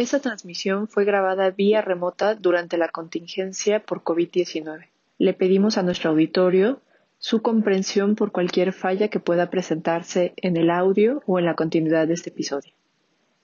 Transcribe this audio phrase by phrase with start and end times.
[0.00, 4.86] Esta transmisión fue grabada vía remota durante la contingencia por COVID-19.
[5.18, 6.80] Le pedimos a nuestro auditorio
[7.18, 12.08] su comprensión por cualquier falla que pueda presentarse en el audio o en la continuidad
[12.08, 12.72] de este episodio.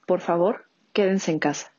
[0.06, 0.64] Por favor,
[0.94, 1.74] quédense en casa.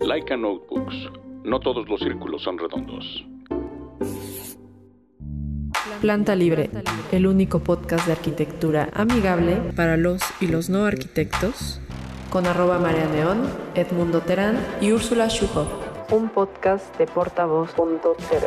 [0.00, 1.08] Laika Notebooks.
[1.44, 3.24] No todos los círculos son redondos.
[6.00, 6.68] Planta Libre,
[7.12, 11.80] el único podcast de arquitectura amigable para los y los no arquitectos,
[12.30, 15.68] con arroba María Neón, Edmundo Terán y Úrsula Schuhoff.
[16.12, 18.46] Un podcast de portavoz.tv.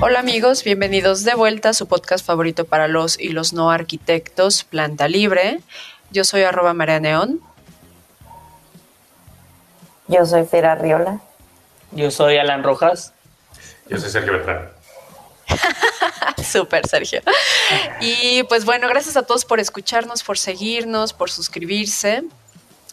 [0.00, 4.62] Hola amigos, bienvenidos de vuelta a su podcast favorito para los y los no arquitectos,
[4.64, 5.60] Planta Libre.
[6.10, 7.40] Yo soy arroba María Neón.
[10.06, 11.20] Yo soy Fera Riola.
[11.92, 13.14] Yo soy Alan Rojas.
[13.88, 14.68] Yo soy Sergio Beltrán.
[16.44, 17.22] Súper, Sergio.
[18.00, 22.24] Y pues bueno, gracias a todos por escucharnos, por seguirnos, por suscribirse.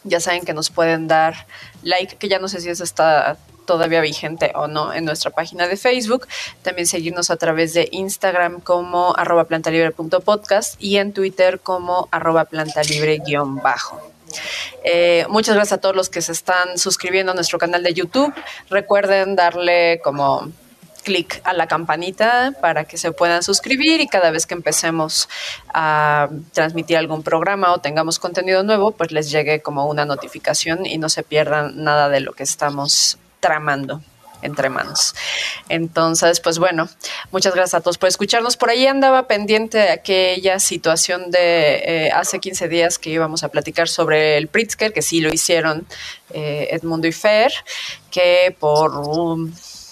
[0.04, 1.46] Ya saben que nos pueden dar
[1.82, 5.66] like, que ya no sé si eso está todavía vigente o no en nuestra página
[5.66, 6.26] de Facebook.
[6.62, 14.00] También seguirnos a través de Instagram como arroba plantalibre.podcast y en Twitter como arroba plantalibre-bajo.
[14.84, 18.32] Eh, muchas gracias a todos los que se están suscribiendo a nuestro canal de YouTube.
[18.70, 20.52] Recuerden darle como
[21.06, 25.28] clic a la campanita para que se puedan suscribir y cada vez que empecemos
[25.72, 30.98] a transmitir algún programa o tengamos contenido nuevo, pues les llegue como una notificación y
[30.98, 34.02] no se pierdan nada de lo que estamos tramando
[34.42, 35.14] entre manos.
[35.68, 36.88] Entonces, pues bueno,
[37.30, 38.56] muchas gracias a todos por escucharnos.
[38.56, 43.48] Por ahí andaba pendiente de aquella situación de eh, hace 15 días que íbamos a
[43.48, 45.86] platicar sobre el Pritzker, que sí lo hicieron
[46.30, 47.52] eh, Edmundo y Fer,
[48.10, 48.92] que por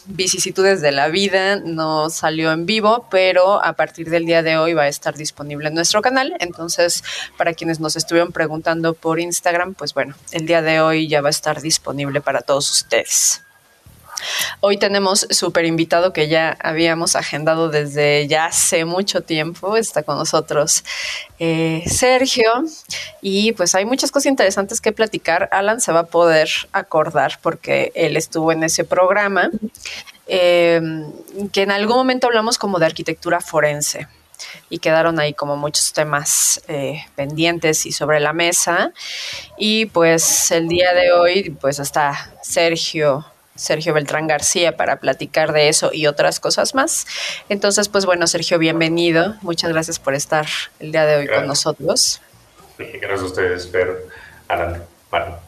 [0.07, 4.75] vicisitudes de la vida no salió en vivo, pero a partir del día de hoy
[4.75, 6.35] va a estar disponible en nuestro canal.
[6.41, 7.03] Entonces,
[7.37, 11.29] para quienes nos estuvieron preguntando por Instagram, pues bueno, el día de hoy ya va
[11.29, 13.43] a estar disponible para todos ustedes.
[14.61, 19.77] Hoy tenemos súper invitado que ya habíamos agendado desde ya hace mucho tiempo.
[19.77, 20.85] Está con nosotros
[21.39, 22.65] eh, Sergio
[23.21, 25.49] y pues hay muchas cosas interesantes que platicar.
[25.53, 29.51] Alan se va a poder acordar porque él estuvo en ese programa
[30.27, 31.13] em,
[31.53, 34.09] que en algún momento hablamos como de arquitectura forense
[34.71, 38.93] y quedaron ahí como muchos temas eh, pendientes y sobre la mesa.
[39.59, 45.69] Y pues el día de hoy pues está Sergio Sergio Beltrán García para platicar de
[45.69, 47.07] eso y otras cosas más.
[47.49, 49.37] Entonces, pues bueno, Sergio, bienvenido.
[49.43, 50.47] Muchas gracias por estar
[50.81, 52.21] el día de hoy con nosotros.
[52.79, 54.07] Gracias a ustedes, Fer,
[54.49, 54.83] Alan,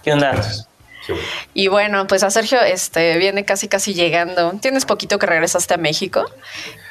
[0.02, 0.40] ¿Qué onda?
[1.54, 4.52] Y bueno, pues a Sergio este, viene casi casi llegando.
[4.60, 6.24] Tienes poquito que regresaste a México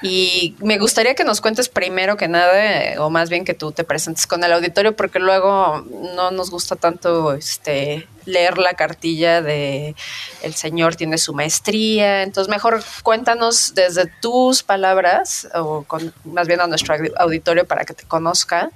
[0.01, 3.71] y me gustaría que nos cuentes primero que nada, eh, o más bien que tú
[3.71, 5.83] te presentes con el auditorio, porque luego
[6.15, 9.95] no nos gusta tanto este, leer la cartilla de
[10.43, 12.23] el señor tiene su maestría.
[12.23, 17.93] Entonces, mejor cuéntanos desde tus palabras, o con, más bien a nuestro auditorio para que
[17.93, 18.69] te conozca,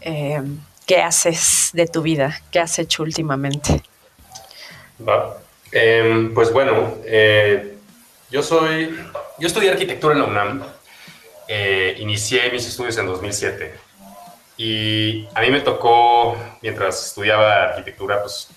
[0.00, 0.42] eh,
[0.86, 3.82] qué haces de tu vida, qué has hecho últimamente.
[5.00, 5.38] Va.
[5.72, 7.76] Em, pues bueno, eh,
[8.30, 8.96] yo soy,
[9.38, 10.62] yo estudié arquitectura en la UNAM,
[11.48, 13.74] eh, inicié mis estudios en 2007
[14.56, 18.48] y a mí me tocó, mientras estudiaba arquitectura, pues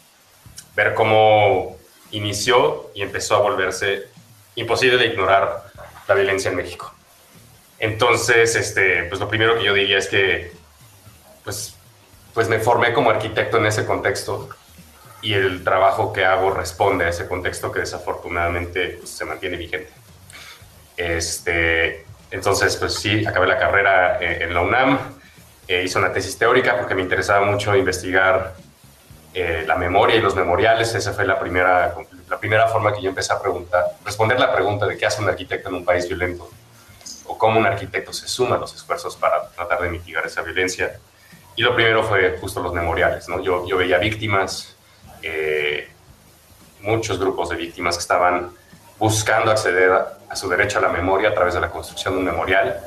[0.75, 1.75] ver cómo
[2.11, 4.05] inició y empezó a volverse
[4.55, 5.63] imposible de ignorar
[6.07, 6.93] la violencia en México.
[7.79, 10.51] Entonces, este, pues lo primero que yo diría es que,
[11.43, 11.75] pues,
[12.33, 14.49] pues me formé como arquitecto en ese contexto
[15.21, 19.89] y el trabajo que hago responde a ese contexto que desafortunadamente pues, se mantiene vigente.
[20.95, 24.99] Este, entonces, pues sí, acabé la carrera eh, en la UNAM,
[25.67, 28.55] eh, hice una tesis teórica porque me interesaba mucho investigar
[29.33, 30.95] eh, la memoria y los memoriales.
[30.95, 31.93] Esa fue la primera,
[32.29, 35.29] la primera forma que yo empecé a preguntar, responder la pregunta de qué hace un
[35.29, 36.49] arquitecto en un país violento
[37.25, 40.99] o cómo un arquitecto se suma a los esfuerzos para tratar de mitigar esa violencia.
[41.57, 43.27] Y lo primero fue justo los memoriales.
[43.27, 43.41] ¿no?
[43.43, 44.76] Yo, yo veía víctimas,
[45.27, 45.89] eh,
[46.81, 48.51] muchos grupos de víctimas que estaban
[48.97, 52.25] buscando acceder a, su derecho a la memoria a través de la construcción de un
[52.25, 52.79] memorial.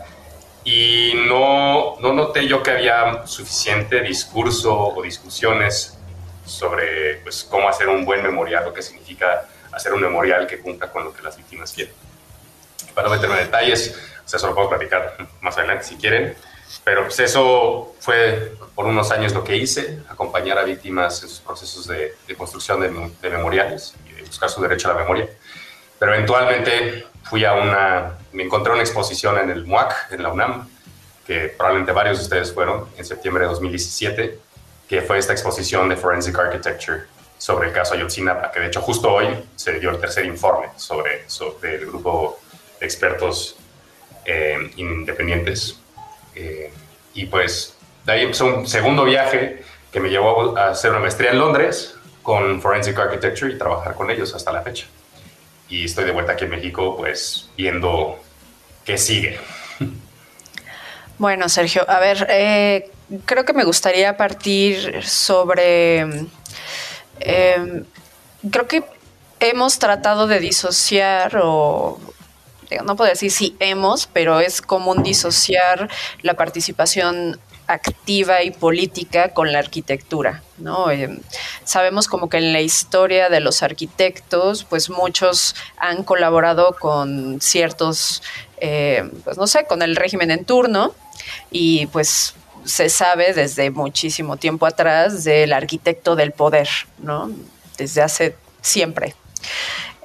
[0.64, 5.98] Y no, no noté yo que había suficiente discurso o discusiones
[6.44, 10.90] sobre pues, cómo hacer un buen memorial, lo que significa hacer un memorial que cumpla
[10.90, 11.94] con lo que las víctimas quieren.
[12.94, 16.36] Para no meterme en detalles, o sea, eso lo puedo platicar más adelante si quieren,
[16.84, 21.40] pero pues eso fue por unos años lo que hice, acompañar a víctimas en sus
[21.40, 25.28] procesos de, construcción de, memoriales y de buscar su derecho a la memoria.
[25.98, 30.68] Pero eventualmente fui a una, me encontré una exposición en el MUAC, en la UNAM,
[31.26, 34.38] que probablemente varios de ustedes fueron, en septiembre de 2017,
[34.88, 37.02] que fue esta exposición de Forensic Architecture
[37.40, 41.28] sobre el caso Ayotzinapa, que de hecho justo hoy se dio el tercer informe sobre,
[41.28, 42.38] sobre el grupo
[42.78, 43.56] de expertos
[44.24, 45.80] eh, independientes.
[46.34, 46.72] Eh,
[47.14, 47.74] y pues
[48.04, 49.62] de ahí empezó un segundo viaje
[49.92, 54.10] que me llevó a hacer una maestría en Londres con Forensic Architecture y trabajar con
[54.10, 54.86] ellos hasta la fecha.
[55.68, 58.18] Y estoy de vuelta aquí en México, pues viendo
[58.84, 59.38] qué sigue.
[61.18, 62.90] Bueno, Sergio, a ver, eh,
[63.26, 65.98] creo que me gustaría partir sobre...
[67.20, 67.84] Em,
[68.50, 68.84] creo que
[69.38, 72.00] hemos tratado de disociar o
[72.84, 75.88] no puedo decir si hemos, pero es común disociar
[76.22, 77.38] la participación
[77.70, 80.90] activa y política con la arquitectura, ¿no?
[80.90, 81.20] Eh,
[81.64, 88.22] sabemos como que en la historia de los arquitectos, pues muchos han colaborado con ciertos,
[88.60, 90.94] eh, pues no sé, con el régimen en turno
[91.50, 92.34] y pues
[92.64, 96.68] se sabe desde muchísimo tiempo atrás del arquitecto del poder,
[96.98, 97.30] ¿no?
[97.78, 99.14] Desde hace siempre.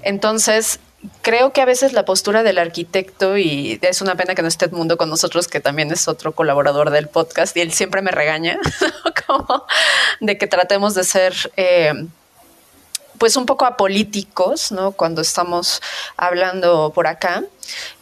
[0.04, 0.80] Entonces,
[1.22, 4.66] creo que a veces la postura del arquitecto, y es una pena que no esté
[4.66, 8.60] Edmundo con nosotros, que también es otro colaborador del podcast, y él siempre me regaña,
[9.28, 9.66] como
[10.20, 11.34] de que tratemos de ser...
[11.58, 11.94] Eh,
[13.18, 14.92] pues un poco apolíticos, ¿no?
[14.92, 15.82] Cuando estamos
[16.18, 17.44] hablando por acá,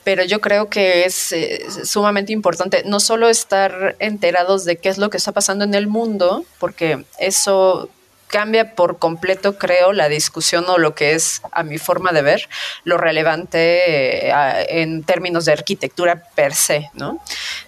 [0.04, 4.98] pero yo creo que es eh, sumamente importante no solo estar enterados de qué es
[4.98, 7.90] lo que está pasando en el mundo, porque eso
[8.34, 12.50] cambia por completo, creo, la discusión o lo que es, a mi forma de ver,
[12.84, 17.24] lo relevante eh, en términos de arquitectura per se, ¿no?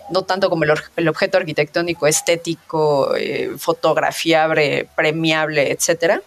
[0.10, 6.24] No tanto como el, objeto arquitectónico estético, eh, fotografiable, premiable, etcétera.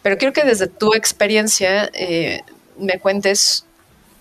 [0.00, 2.42] Pero quiero que desde tu experiencia eh,
[2.78, 3.64] me cuentes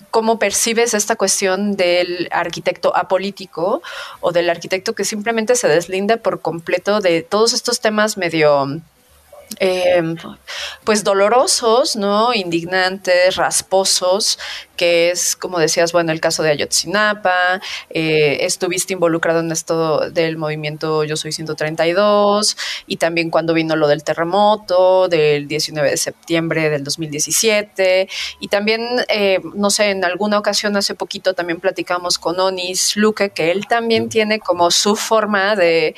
[0.10, 3.84] cómo percibes esta cuestión del arquitecto apolítico
[4.22, 8.82] o del arquitecto que simplemente se deslinda por completo de todos estos temas medio
[9.60, 10.16] Em,
[10.84, 12.34] pues dolorosos, ¿no?
[12.34, 14.40] Indignantes, rasposos,
[14.82, 17.62] que es, como decías, bueno, el caso de Ayotzinapa,
[17.92, 22.58] eh, estuviste involucrado en esto del movimiento Yo Soy 132,
[22.88, 28.82] y también cuando vino lo del terremoto del 19 de septiembre del 2017, y también,
[29.10, 33.68] eh, no sé, en alguna ocasión hace poquito también platicamos con Onis Luque, que él
[33.68, 35.94] también tiene como su forma de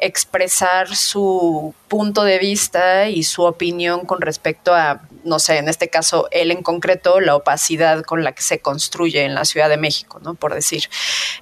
[0.00, 5.88] expresar su punto de vista y su opinión con respecto a, no sé, en este
[5.88, 9.76] caso, él en concreto, la opacidad con la que se construye en la Ciudad de
[9.76, 10.34] México, ¿no?
[10.34, 10.88] Por decir.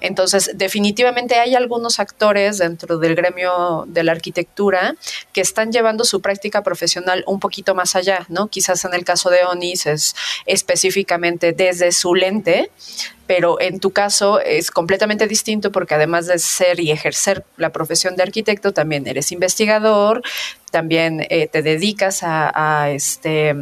[0.00, 4.94] Entonces, definitivamente hay algunos actores dentro del gremio de la arquitectura
[5.32, 8.48] que están llevando su práctica profesional un poquito más allá, ¿no?
[8.48, 10.14] Quizás en el caso de Onis es
[10.46, 12.70] específicamente desde su lente,
[13.26, 18.16] pero en tu caso es completamente distinto porque además de ser y ejercer la profesión
[18.16, 20.22] de arquitecto, también eres investigador,
[20.70, 23.54] también eh, te dedicas a, este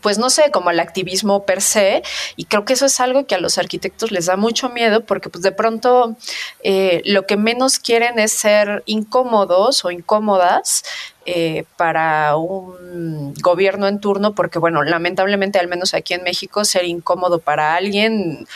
[0.00, 2.02] pues no sé, como al activismo per se,
[2.36, 5.30] y creo que eso es algo que a los arquitectos les da mucho miedo porque
[5.30, 6.14] pues de pronto
[6.62, 10.84] eh, lo que menos quieren es ser incómodos o incómodas
[11.26, 16.84] eh, para un gobierno en turno, porque bueno, lamentablemente al menos aquí en México ser
[16.84, 18.46] incómodo para alguien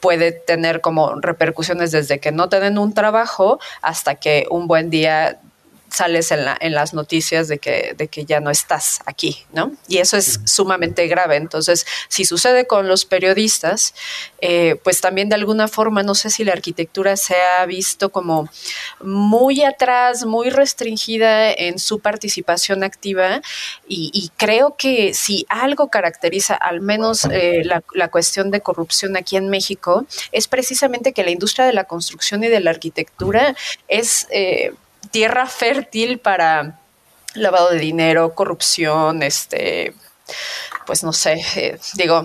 [0.00, 4.90] puede tener como repercusiones desde que no te den un trabajo hasta que un buen
[4.90, 5.38] día
[5.92, 9.72] sales en, la, en las noticias de que, de que ya no estás aquí, ¿no?
[9.88, 11.36] Y eso es sumamente grave.
[11.36, 13.94] Entonces, si sucede con los periodistas,
[14.40, 18.48] eh, pues también de alguna forma, no sé si la arquitectura se ha visto como
[19.00, 23.40] muy atrás, muy restringida en su participación activa
[23.86, 29.36] y, creo que si algo caracteriza al menos eh, la, la cuestión de corrupción aquí
[29.36, 33.54] en México, es precisamente que la industria de la construcción y de la arquitectura
[33.88, 34.26] es...
[34.30, 34.72] Eh,
[35.12, 36.80] tierra fértil para
[37.34, 39.94] lavado de dinero, corrupción, este,
[40.86, 42.22] pues no sé, eh, digo,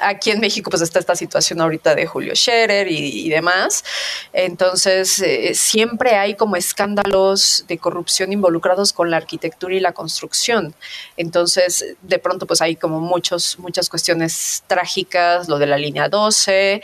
[0.00, 3.84] aquí en México pues está esta situación ahorita de Julio Scherer y, demás,
[4.32, 10.74] entonces eh, siempre hay como escándalos de corrupción involucrados con la arquitectura y la construcción,
[11.16, 16.82] entonces de pronto pues hay como muchos, muchas cuestiones trágicas, lo de la línea 12,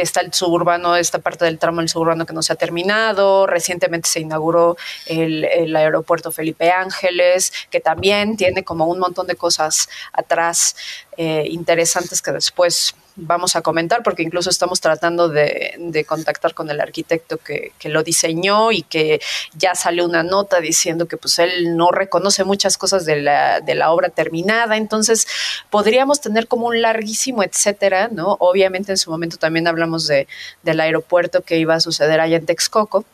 [0.00, 3.46] está el suburbano, esta parte del tramo del suburbano que no se ha terminado.
[3.46, 9.36] Recientemente se inauguró el, el aeropuerto Felipe Ángeles, que también tiene como un montón de
[9.36, 10.76] cosas atrás
[11.16, 16.80] eh, interesantes que después vamos a comentar, porque incluso estamos tratando de, contactar con el
[16.80, 19.20] arquitecto que, lo diseñó y que
[19.54, 23.74] ya salió una nota diciendo que pues él no reconoce muchas cosas de la, de
[23.74, 25.26] la obra terminada, entonces
[25.68, 28.36] podríamos tener como un larguísimo etcétera, ¿no?
[28.40, 30.26] Obviamente en su momento también hablamos de,
[30.62, 33.04] del aeropuerto que iba a suceder allá en Texcoco,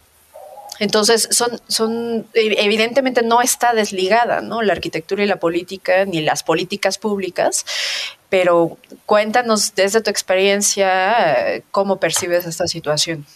[0.79, 4.63] entonces, son, son, evidentemente no está desligada, ¿no?
[4.63, 7.65] La arquitectura y la política, ni las políticas públicas,
[8.31, 13.27] pero cuéntanos desde tu experiencia cómo percibes esta situación.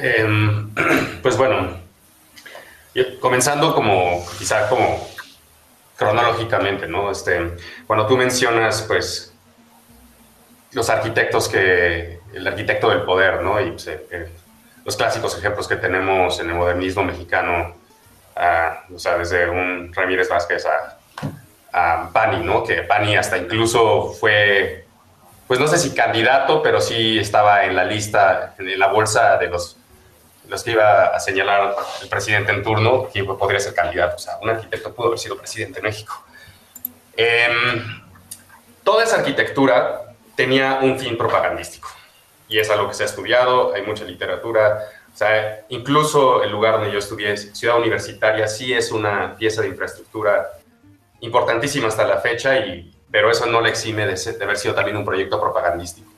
[0.00, 0.70] Em,
[1.22, 1.78] pues bueno,
[3.20, 5.08] comenzando como, quizá como
[5.96, 7.10] cronológicamente, ¿no?
[7.10, 7.56] Este,
[7.86, 9.32] cuando tú mencionas, pues,
[10.72, 13.60] los arquitectos que, el arquitecto del poder, ¿no?
[13.60, 13.90] Y pues,
[14.84, 17.76] los clásicos ejemplos que tenemos en el modernismo mexicano,
[18.94, 20.97] o sea, desde un Ramírez Vázquez a,
[22.12, 22.64] Pani, ¿no?
[22.64, 24.86] Que Pani hasta incluso fue,
[25.46, 29.48] pues no sé si candidato, pero sí estaba en la lista, en la bolsa de
[29.48, 29.76] los,
[30.48, 34.16] los que iba a señalar el presidente en turno, que podría ser candidato.
[34.16, 36.24] O sea, un arquitecto pudo haber sido presidente de México.
[37.16, 38.02] Em,
[38.84, 41.88] toda esa arquitectura tenía un fin propagandístico
[42.48, 44.84] y es algo que se ha estudiado, hay mucha literatura.
[45.12, 49.68] O sea, incluso el lugar donde yo estudié, Ciudad Universitaria, sí es una pieza de
[49.68, 50.48] infraestructura
[51.20, 55.04] importantísima hasta la fecha, y, pero eso no le exime de, haber sido también un
[55.04, 56.08] proyecto propagandístico.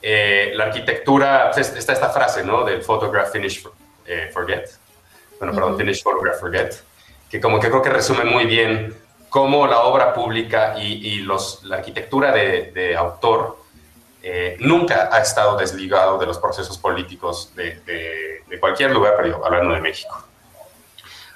[0.00, 2.64] Eh, la arquitectura, pues, está esta frase, ¿no?
[2.64, 3.66] Del photograph, finish,
[4.06, 4.68] eh, forget.
[5.38, 6.74] Bueno, perdón, finish, photograph, forget.
[7.30, 8.94] Que como que creo que resume muy bien
[9.28, 13.62] cómo la obra pública y, y los, la arquitectura de, de autor
[14.24, 17.80] eh, nunca ha estado desligado de los procesos políticos de,
[18.60, 20.24] cualquier lugar, pero hablando de México.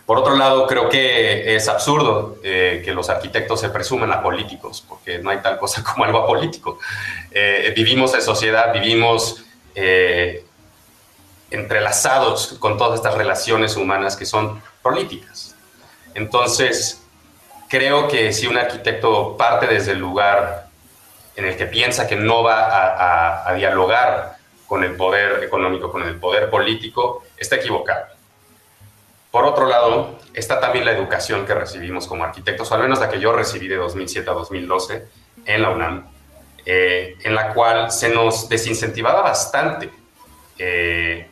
[0.07, 4.85] Por otro lado, creo que es absurdo eh, que los arquitectos se presuman a políticos,
[4.89, 6.79] porque no hay tal cosa como algo apolítico.
[7.31, 9.43] Eh, vivimos en sociedad, vivimos
[11.51, 15.55] entrelazados con todas estas relaciones humanas que son políticas.
[16.15, 17.03] Entonces,
[17.69, 20.67] creo que si un arquitecto parte desde el lugar
[21.37, 24.37] en el que piensa que no va a, dialogar
[24.67, 28.07] con el poder económico, con el poder político, está equivocado.
[29.37, 33.11] Por otro lado, está también la educación que recibimos como arquitectos, o al menos la
[33.11, 35.09] que yo recibí de 2007 a 2012
[35.45, 36.07] en la UNAM,
[36.65, 39.91] eh, en la cual se nos desincentivaba bastante
[40.57, 41.29] eh,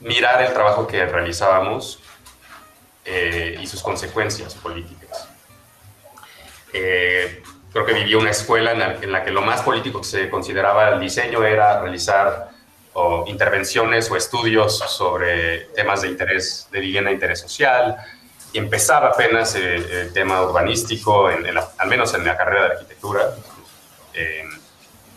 [0.00, 2.02] mirar el trabajo que realizábamos
[3.06, 5.26] eh, y sus consecuencias políticas.
[6.70, 11.00] Creo que viví una escuela en la, que lo más político que se consideraba el
[11.00, 12.50] diseño era realizar
[13.26, 17.96] intervenciones o estudios sobre temas de interés de vivienda de interés social
[18.52, 23.34] y empezaba apenas el, tema urbanístico, en, al menos en la carrera de arquitectura.
[24.12, 24.44] Eh,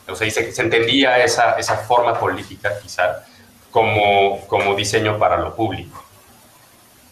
[0.07, 3.25] o sea, se, se, entendía esa, esa forma política quizá
[3.71, 6.01] como, como diseño para lo público.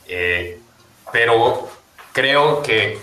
[0.08, 0.60] Eh,
[1.12, 1.68] pero
[2.14, 3.00] creo que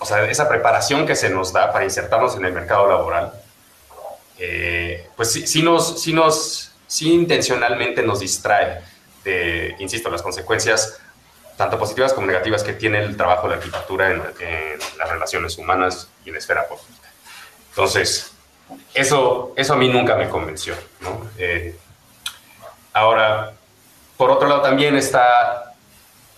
[0.00, 3.32] o sea, esa preparación que se nos da para insertarnos en el mercado laboral,
[4.38, 8.80] eh, pues sí, nos, sí, nos, sí intencionalmente nos distrae
[9.24, 11.00] de, insisto, las consecuencias
[11.58, 14.22] tanto positivas como negativas que tiene el trabajo de arquitectura en,
[14.96, 17.08] las relaciones humanas y en la esfera pública.
[17.70, 18.32] Entonces,
[18.94, 20.74] eso, eso a mí nunca me convenció.
[21.36, 21.76] Eh,
[22.92, 23.54] ahora,
[24.16, 25.74] por otro lado, también está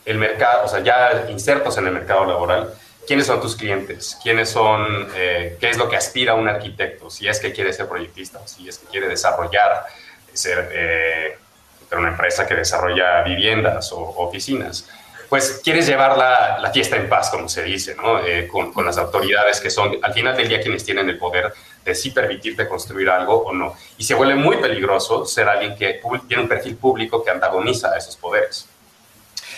[0.07, 2.73] el mercado, o sea, ya insertos en el mercado laboral,
[3.07, 7.29] quiénes son tus clientes, quiénes son, eh, qué es lo que aspira un arquitecto, si
[7.29, 9.87] es que quiere ser proyectista, si es que quiere desarrollar,
[10.33, 11.39] ser eh,
[11.93, 14.89] una empresa que desarrolla viviendas o oficinas.
[15.29, 18.19] Pues quieres llevar la, la fiesta en paz, como se dice, ¿no?
[18.19, 21.53] Eh, con, con, las autoridades que son al final del día quienes tienen el poder
[21.85, 23.77] de sí permitirte construir algo o no.
[23.97, 27.99] Y se vuelve muy peligroso ser alguien que tiene un perfil público que antagoniza a
[27.99, 28.69] esos poderes.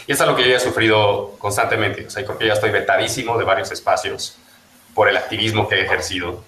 [0.07, 2.07] Y es algo que yo he sufrido constantemente.
[2.07, 4.37] O sea, creo que ya estoy vetadísimo de varios espacios
[4.95, 6.43] por el activismo que he ejercido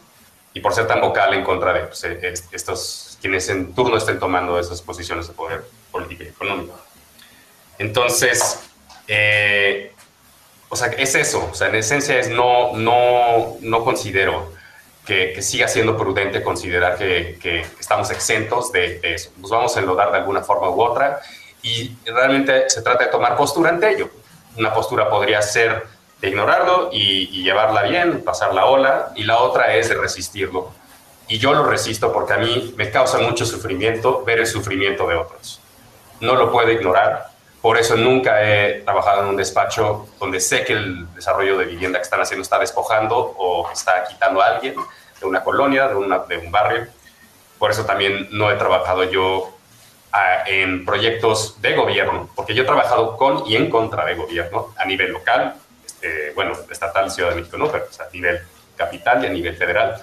[0.52, 4.18] y por ser tan vocal en contra de pues, eh, estos quienes en turno estén
[4.18, 6.78] tomando esas posiciones de poder político y económico.
[7.78, 8.60] Entonces,
[9.08, 9.92] eh,
[10.68, 11.48] o sea, es eso.
[11.50, 14.52] O sea, en esencia es no, no, no considero
[15.06, 19.30] que, siga siendo prudente considerar que, que estamos exentos de, de, eso.
[19.38, 21.20] Nos vamos a enlodar de alguna forma u otra
[21.64, 24.08] y realmente se trata de tomar postura ante ello.
[24.56, 25.84] Una postura podría ser
[26.20, 30.72] de ignorarlo y, llevarla bien, pasar la ola, y la otra es de resistirlo
[31.28, 35.16] y yo lo resisto porque a mí me causa mucho sufrimiento ver el sufrimiento de
[35.16, 35.60] otros.
[36.20, 37.28] No lo puedo ignorar.
[37.60, 41.98] Por eso nunca he trabajado en un despacho donde sé que el desarrollo de vivienda
[41.98, 44.74] que están haciendo está despojando o está quitando a alguien
[45.18, 46.88] de una colonia, de, una, de un barrio.
[47.58, 49.53] Por eso también no he trabajado yo
[50.46, 54.84] en proyectos de gobierno, porque yo he trabajado con y en contra de gobierno a
[54.84, 55.54] nivel local,
[55.84, 58.40] este, bueno, estatal, Ciudad de México, no, pero a nivel
[58.76, 60.00] capital y a nivel federal.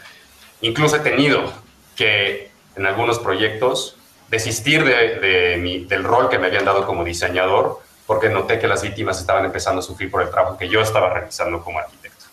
[0.61, 1.51] Incluso he tenido
[1.95, 3.97] que en algunos proyectos
[4.29, 9.19] desistir de, del rol que me habían dado como diseñador porque noté que las víctimas
[9.19, 12.25] estaban empezando a sufrir por el trabajo que yo estaba realizando como arquitecto.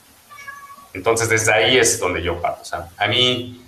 [0.94, 2.62] Entonces, desde ahí es donde yo parto.
[2.62, 3.64] O sea, a mí,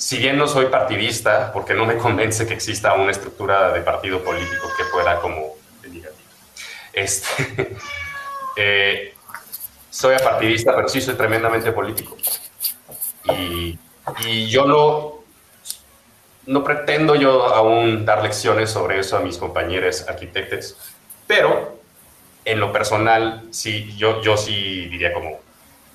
[0.00, 4.24] si bien no soy partidista, porque no me convence que exista una estructura de partido
[4.24, 5.54] político que pueda como...
[6.92, 7.76] Este,
[8.56, 9.14] eh,
[9.90, 12.16] soy apartidista, pero sí soy tremendamente político.
[13.24, 13.78] Y
[14.24, 15.24] y yo no,
[16.46, 20.76] no pretendo yo aún dar lecciones sobre eso a mis compañeros arquitectos,
[21.26, 21.78] pero
[22.44, 25.40] en lo personal, sí, yo, yo sí diría como,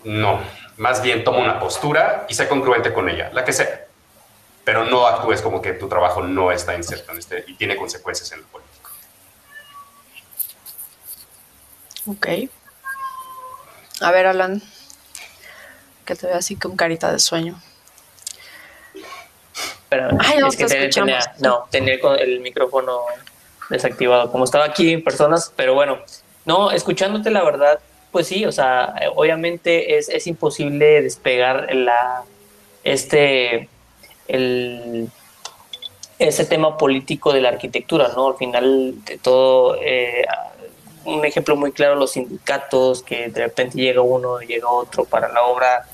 [0.03, 0.39] no,
[0.77, 3.84] más bien toma una postura y sé congruente con ella, la que sea,
[4.65, 8.31] pero no actúes como que tu trabajo no está inserto en este y tiene consecuencias
[8.31, 8.89] en lo político.
[12.07, 12.27] Ok.
[14.01, 14.61] A ver, Alan,
[16.03, 17.61] que te veo así con carita de sueño.
[19.87, 20.09] Pero
[20.49, 23.01] es que tenía, no, tenía el micrófono
[23.69, 25.99] desactivado, como estaba aquí en personas, pero bueno,
[26.43, 27.79] no, escuchándote la verdad,
[28.11, 32.23] pues sí, o sea, obviamente es, es imposible despegar la,
[32.83, 33.69] este,
[34.27, 35.09] el,
[36.19, 38.29] ese tema político de la arquitectura, ¿no?
[38.29, 40.25] Al final de todo, eh,
[41.05, 45.43] un ejemplo muy claro, los sindicatos, que de repente llega uno, llega otro para la
[45.43, 45.87] obra,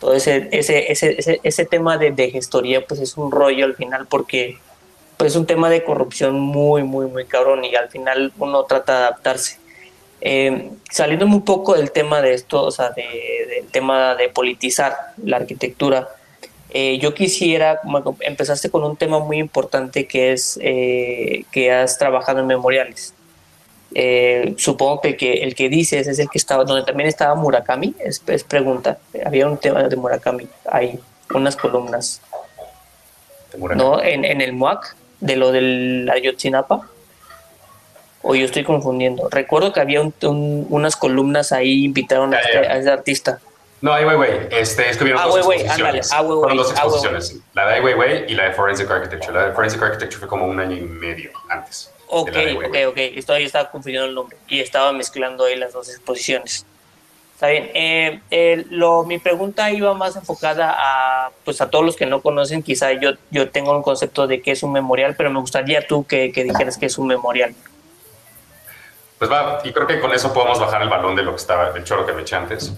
[0.00, 4.06] todo ese, ese, ese, ese, tema de, de, gestoría, pues es un rollo al final
[4.06, 4.58] porque
[5.18, 8.92] pues es un tema de corrupción muy, muy, muy cabrón y al final uno trata
[8.92, 9.58] de adaptarse.
[10.22, 13.04] Eh, saliendo un poco del tema de esto, o sea, de,
[13.48, 16.08] del tema de politizar la arquitectura,
[16.72, 17.80] eh, yo quisiera,
[18.20, 23.14] empezaste con un tema muy importante que es eh, que has trabajado en memoriales.
[23.92, 27.34] Eh, supongo que el, que el que dices es el que estaba, donde también estaba
[27.34, 28.98] Murakami, es, pregunta.
[29.24, 31.00] Había un tema de Murakami, hay
[31.34, 32.20] unas columnas.
[33.74, 34.00] ¿No?
[34.00, 36.88] En, en, el MUAC, de lo del Ayotzinapa.
[38.22, 39.28] O yo estoy confundiendo.
[39.28, 43.40] Recuerdo que había unas columnas ahí, invitaron a, este, a, ese artista.
[43.80, 44.48] No, Ai Weiwei.
[44.50, 46.12] Este, estuvieron ah, dos exposiciones.
[46.12, 47.36] Ah, Fueron dos exposiciones.
[47.54, 49.32] La de Ai Weiwei y la de Forensic Architecture.
[49.32, 51.90] La de Forensic Architecture fue como un año y medio antes.
[52.08, 52.30] Ok,
[52.66, 52.96] ok, ok.
[52.96, 56.66] Estoy, estaba confundiendo el nombre y estaba mezclando ahí las dos exposiciones.
[57.34, 57.70] Está bien.
[57.72, 62.20] Eh, eh, lo, mi pregunta iba más enfocada a, pues a todos los que no
[62.20, 62.62] conocen.
[62.62, 66.06] Quizá yo, yo tengo un concepto de qué es un memorial, pero me gustaría tú
[66.06, 67.54] que, que dijeras qué es un memorial.
[69.18, 71.70] Pues va, y creo que con eso podemos bajar el balón de lo que estaba,
[71.72, 72.72] del choro que me eché antes,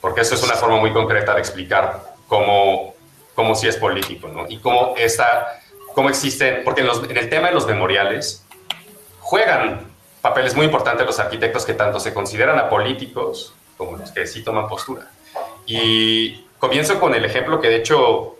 [0.00, 2.94] porque eso es una forma muy concreta de explicar cómo,
[3.34, 4.46] cómo sí es político, ¿no?
[4.48, 5.60] Y cómo, esta,
[5.94, 8.44] cómo existen, porque en, los, en el tema de los memoriales,
[9.20, 9.86] juegan
[10.20, 14.68] papeles muy importantes los arquitectos que tanto se consideran apolíticos como los que sí toman
[14.68, 15.10] postura.
[15.66, 18.36] Y comienzo con el ejemplo que de hecho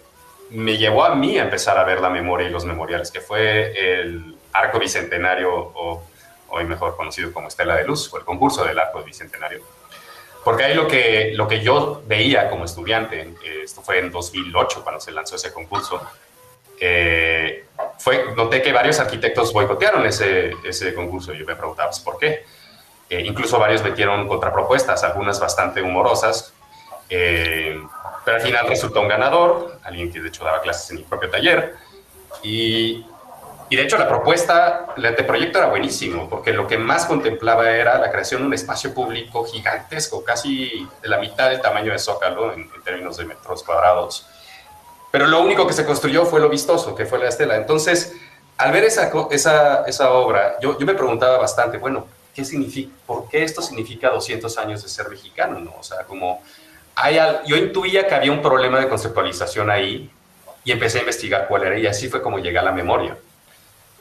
[0.51, 4.01] me llevó a mí a empezar a ver la memoria y los memoriales, que fue
[4.01, 6.03] el Arco Bicentenario, o
[6.49, 9.63] hoy mejor conocido como Estela de Luz, o el concurso del Arco Bicentenario.
[10.45, 15.01] Porque ahí lo que, lo que yo veía como estudiante, esto fue en 2008 cuando
[15.01, 16.01] se lanzó ese concurso,
[16.81, 17.65] eh,
[17.99, 21.33] fue, noté que varios arquitectos boicotearon ese, ese concurso.
[21.33, 22.45] Yo me preguntaba, pues, ¿por qué?
[23.11, 26.53] Eh, incluso varios metieron contrapropuestas, algunas bastante humorosas,
[27.09, 27.81] eh,
[28.25, 31.31] pero al final resultó un ganador, alguien que de hecho daba clases en mi propio
[31.31, 31.75] taller.
[32.43, 33.05] Y,
[33.71, 37.99] y de hecho la propuesta, el anteproyecto era buenísimo, porque lo que más contemplaba era
[37.99, 42.53] la creación de un espacio público gigantesco, casi de la mitad del tamaño de Zócalo
[42.53, 44.27] en, en términos de metros cuadrados
[45.11, 47.57] pero lo único que se construyó fue lo vistoso, que fue la estela.
[47.57, 48.15] Entonces,
[48.59, 53.29] al ver esa, esa, esa obra, yo, yo, me preguntaba bastante, bueno, ¿qué significa, ¿por
[53.29, 55.61] qué esto significa 200 años de ser mexicano?
[55.61, 55.75] ¿no?
[55.79, 56.43] O sea, como
[56.95, 60.11] hay yo intuía que había un problema de conceptualización ahí
[60.65, 63.17] y empecé a investigar cuál era y así fue como llegué a la memoria.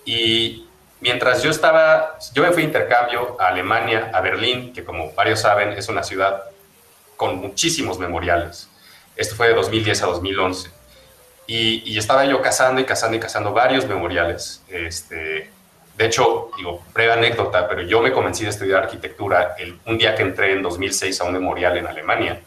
[0.08, 0.66] Y
[1.02, 5.42] mientras yo estaba, yo me fui a intercambio a Alemania, a Berlín, que como varios
[5.42, 6.44] saben es una ciudad
[7.18, 8.70] con muchísimos memoriales.
[9.18, 10.70] Esto fue de 2010 a 2011.
[11.46, 14.64] Y, estaba yo cazando y cazando y cazando varios memoriales.
[14.70, 15.50] Este,
[15.98, 20.16] de hecho, digo, breve anécdota, pero yo me convencí de estudiar arquitectura el, un día
[20.16, 22.42] que entré en 2006 a un memorial en Alemania.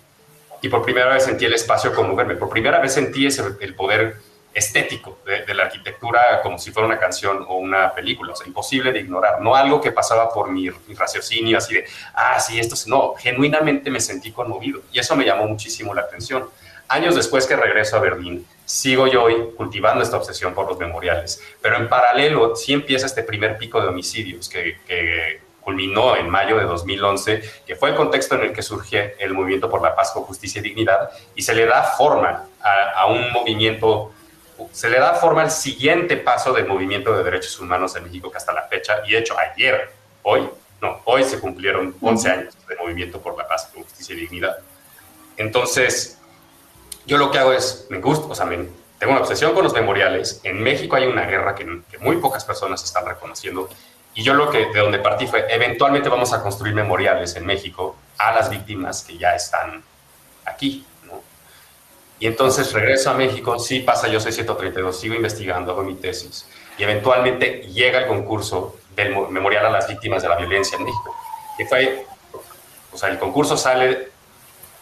[0.62, 2.37] y por primera vez sentí el espacio como verme.
[2.37, 4.16] Por primera vez sentí ese, el poder
[4.61, 8.92] estético de, la arquitectura como si fuera una canción o una película, o sea, imposible
[8.92, 12.87] de ignorar, no algo que pasaba por mi, raciocinio así de, ah, sí, esto es,
[12.87, 16.49] no, genuinamente me sentí conmovido y eso me llamó muchísimo la atención.
[16.88, 21.40] Años después que regreso a Berlín, sigo yo hoy cultivando esta obsesión por los memoriales,
[21.61, 26.64] pero en paralelo sí empieza este primer pico de homicidios que, culminó en mayo de
[26.64, 30.23] 2011, que fue el contexto en el que surge el movimiento por la paz con
[30.23, 32.46] justicia y dignidad, y se le da forma
[32.96, 34.11] a un movimiento
[34.73, 38.37] se le da forma al siguiente paso del movimiento de derechos humanos en México que
[38.37, 39.90] hasta la fecha, y de hecho ayer,
[40.23, 40.49] hoy,
[40.81, 44.59] no, hoy se cumplieron 11 años de movimiento por la paz, justicia y dignidad.
[45.37, 46.18] Entonces,
[47.07, 50.40] yo lo que hago es, me gusta, o sea, tengo una obsesión con los memoriales.
[50.44, 53.68] En México hay una guerra que, que, muy pocas personas están reconociendo.
[54.14, 57.96] Y yo lo que de donde partí fue, eventualmente vamos a construir memoriales en México
[58.18, 59.83] a las víctimas que ya están
[60.44, 60.85] aquí.
[62.20, 66.46] Y entonces regreso a México, sí pasa yo soy 132, sigo investigando, hago mi tesis.
[66.76, 71.16] Y eventualmente llega el concurso del Memorial a las Víctimas de la Violencia en México.
[71.56, 72.06] Que fue,
[72.92, 74.11] o sea, el concurso sale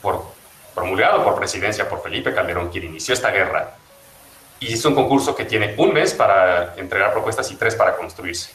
[0.03, 0.25] por,
[0.75, 3.77] promulgado por presidencia, por Felipe Calderón, quien inició esta guerra.
[4.59, 8.51] Y es un concurso que tiene un mes para entregar propuestas y tres para construirse.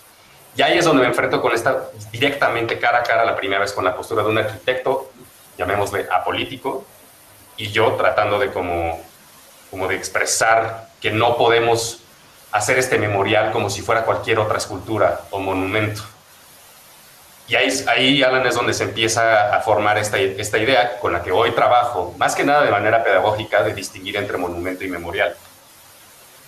[0.57, 3.71] Y ahí es donde me enfrento con esta directamente cara a cara la primera vez
[3.71, 5.09] con la postura de un arquitecto,
[5.57, 6.85] llamémosle apolítico,
[7.57, 8.99] y yo tratando de como,
[9.69, 11.99] como de expresar que no podemos
[12.51, 16.01] hacer este memorial como si fuera cualquier otra escultura o monumento.
[17.47, 21.21] Y ahí, ahí Alan, es donde se empieza a formar esta, esta idea con la
[21.21, 25.35] que hoy trabajo, más que nada de manera pedagógica, de distinguir entre monumento y memorial,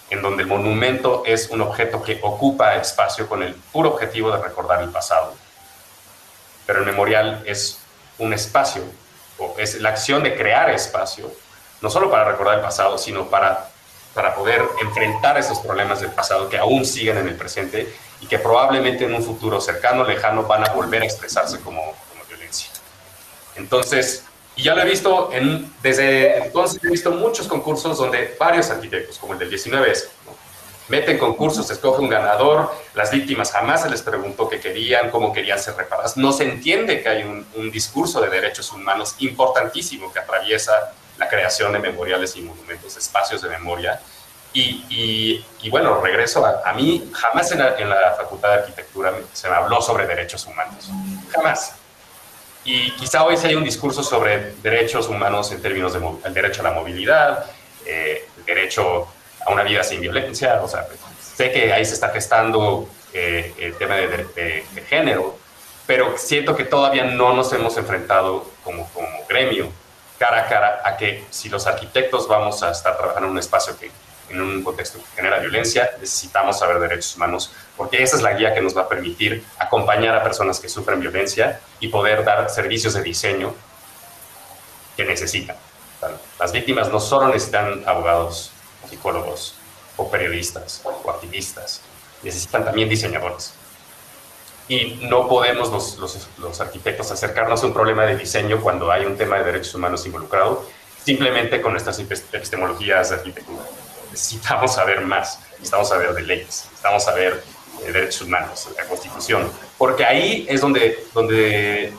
[0.09, 4.41] en donde el monumento es un objeto que ocupa espacio con el puro objetivo de
[4.41, 5.33] recordar el pasado,
[6.65, 7.79] pero el memorial es
[8.17, 8.83] un espacio
[9.57, 11.31] es la acción de crear espacio,
[11.81, 13.69] no solo para recordar el pasado, sino para,
[14.13, 18.39] para poder enfrentar esos problemas del pasado que aún siguen en el presente y que
[18.39, 22.69] probablemente en un futuro cercano, lejano, van a volver a expresarse como, como violencia.
[23.55, 24.23] Entonces,
[24.55, 29.17] y ya lo he visto, en, desde entonces he visto muchos concursos donde varios arquitectos,
[29.19, 29.93] como el del 19,
[30.87, 35.59] meten concursos, escoge un ganador, las víctimas jamás se les preguntó qué querían, cómo querían
[35.59, 36.17] ser reparadas.
[36.17, 41.73] No se entiende que hay un, discurso de derechos humanos importantísimo que atraviesa la creación
[41.73, 43.99] de memoriales y monumentos, espacios de memoria.
[44.53, 50.07] Y, bueno, regreso a, mí, jamás en la, Facultad de Arquitectura se me habló sobre
[50.07, 50.89] derechos humanos,
[51.31, 51.75] jamás.
[52.63, 56.63] Y quizá hoy sí hay un discurso sobre derechos humanos en términos del derecho a
[56.63, 57.45] la movilidad,
[57.85, 59.07] eh, el derecho
[59.45, 60.61] a una vida sin violencia.
[60.61, 60.87] O sea,
[61.19, 65.37] sé que ahí se está gestando eh, el tema de, género,
[65.85, 69.71] pero siento que todavía no nos hemos enfrentado como, como gremio
[70.17, 73.77] cara a cara a que si los arquitectos vamos a estar trabajando en un espacio
[73.77, 73.91] que
[74.29, 78.53] en un contexto que genera violencia, necesitamos saber derechos humanos, porque esa es la guía
[78.53, 82.93] que nos va a permitir acompañar a personas que sufren violencia y poder dar servicios
[82.93, 83.53] de diseño
[84.97, 85.55] que necesitan.
[86.39, 88.51] Las víctimas no solo necesitan abogados
[88.95, 89.55] psicólogos
[89.97, 91.81] o periodistas o activistas,
[92.23, 93.53] necesitan también diseñadores.
[94.67, 99.05] Y no podemos los, los, los, arquitectos acercarnos a un problema de diseño cuando hay
[99.05, 100.65] un tema de derechos humanos involucrado,
[101.03, 103.63] simplemente con nuestras epistemologías de arquitectura.
[104.11, 107.43] Necesitamos saber más, necesitamos saber de leyes, necesitamos saber
[107.81, 111.93] de derechos humanos, de la constitución, porque ahí es donde, donde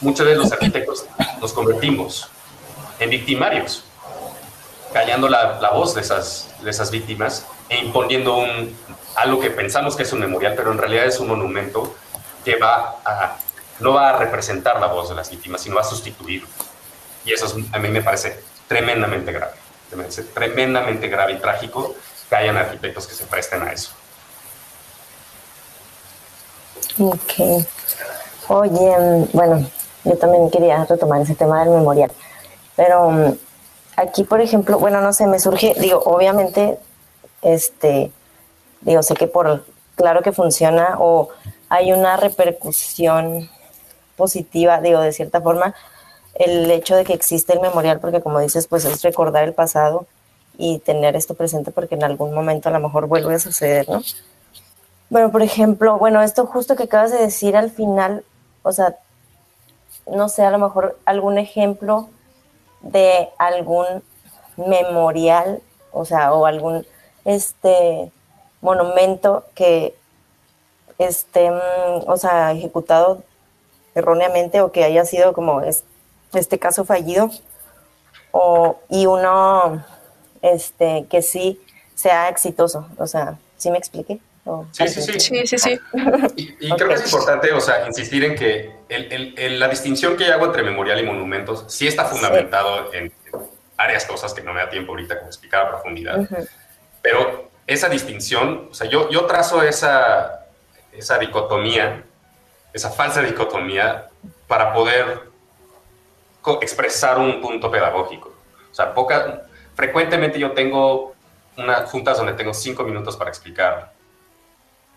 [0.00, 1.06] muchos de los arquitectos
[1.40, 2.28] nos convertimos
[3.00, 3.84] en victimarios
[4.96, 8.74] callando la, voz de esas, de esas víctimas e imponiendo un,
[9.14, 11.94] algo que pensamos que es un memorial, pero en realidad es un monumento
[12.42, 13.36] que va a,
[13.80, 16.46] no va a representar la voz de las víctimas, sino a sustituir.
[17.26, 19.52] Y eso a mí me parece tremendamente grave,
[19.90, 21.94] me parece tremendamente grave y trágico
[22.30, 23.90] que hayan arquitectos que se presten a eso.
[26.98, 27.66] Ok.
[28.48, 29.68] Oye, bueno,
[30.04, 32.10] yo también quería retomar ese tema del memorial,
[32.74, 33.36] pero
[33.96, 36.78] aquí, por ejemplo, bueno, no sé, me surge, digo, obviamente,
[37.42, 38.12] este,
[38.82, 39.64] digo, sé que por,
[39.96, 41.30] claro que funciona o
[41.68, 43.48] hay una repercusión
[44.16, 45.74] positiva, digo, de cierta forma,
[46.34, 50.06] el hecho de que existe el memorial, porque como dices, pues es recordar el pasado
[50.58, 54.02] y tener esto presente porque en algún momento a lo mejor vuelve a suceder, ¿no?
[55.08, 58.24] Bueno, por ejemplo, bueno, esto justo que acabas de decir al final,
[58.62, 58.96] o sea,
[60.06, 62.08] no sé, a lo mejor algún ejemplo
[62.90, 64.02] de algún
[64.56, 66.86] memorial, o sea, o algún
[67.24, 68.10] este
[68.60, 69.94] monumento que
[70.98, 73.22] esté, mm, o sea, ejecutado
[73.94, 75.84] erróneamente o que haya sido como es,
[76.32, 77.30] este caso fallido.
[78.32, 79.84] o, y uno
[80.42, 81.60] este, que sí
[81.94, 82.86] sea exitoso.
[82.98, 84.20] O sea, ¿sí me expliqué?
[84.72, 85.80] sí, sí, sí, sí, sí, sí.
[86.36, 90.46] Y, creo que es importante, o sea, insistir en que la distinción que yo hago
[90.46, 93.12] entre memorial y monumentos sí está fundamentado en,
[93.76, 96.26] varias cosas que no me da tiempo ahorita como explicar a profundidad.
[97.02, 100.46] Pero esa distinción, o sea, yo, yo trazo esa,
[100.92, 102.04] esa dicotomía,
[102.72, 104.08] esa falsa dicotomía,
[104.46, 105.20] para poder
[106.62, 108.32] expresar un punto pedagógico.
[108.70, 109.42] O sea, poca,
[109.74, 111.14] frecuentemente yo tengo
[111.56, 113.92] unas juntas donde tengo cinco minutos para explicar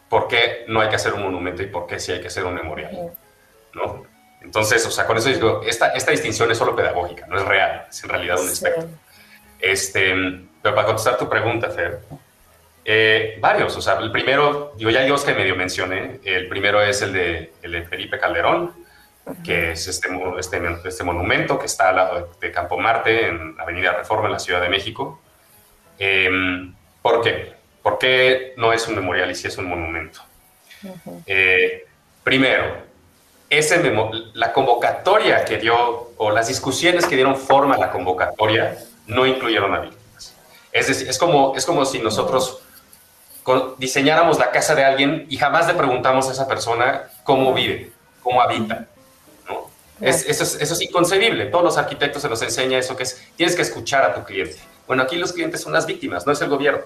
[0.09, 2.45] por qué no hay que hacer un monumento y por qué sí hay que hacer
[2.45, 3.13] un memorial.
[3.73, 4.05] ¿No?
[4.41, 7.85] Entonces, o sea, con eso digo, esta, esta distinción es solo pedagógica, no es real,
[7.89, 8.89] es en realidad un espectro.
[9.59, 10.13] Este,
[10.61, 11.99] pero para contestar tu pregunta, Fer,
[12.85, 16.81] eh, varios, o sea, el primero, digo, ya hay dos que medio mencioné, el primero
[16.81, 18.73] es el de, el de Felipe Calderón,
[19.43, 23.91] que es este, este, este, monumento que está al lado de Campo Marte, en Avenida
[23.91, 25.21] Reforma, en la Ciudad de México.
[25.99, 27.53] Em, ¿Por qué?
[27.83, 30.21] ¿Por qué no es un memorial y si es un monumento?
[31.27, 31.85] Eh,
[32.23, 32.88] primero,
[33.49, 33.81] ese
[34.33, 39.73] la convocatoria que dio, o las discusiones que dieron forma a la convocatoria, no incluyeron
[39.73, 40.35] a víctimas.
[40.71, 42.61] Es decir, es como, es como si nosotros
[43.77, 48.41] diseñáramos la casa de alguien y jamás le preguntamos a esa persona cómo vive, cómo
[48.41, 48.85] habita.
[49.99, 51.47] eso, es, eso es inconcebible.
[51.47, 54.57] Todos los arquitectos se nos enseña eso, que es, tienes que escuchar a tu cliente.
[54.85, 56.81] Bueno, aquí los clientes son las víctimas, no es el gobierno.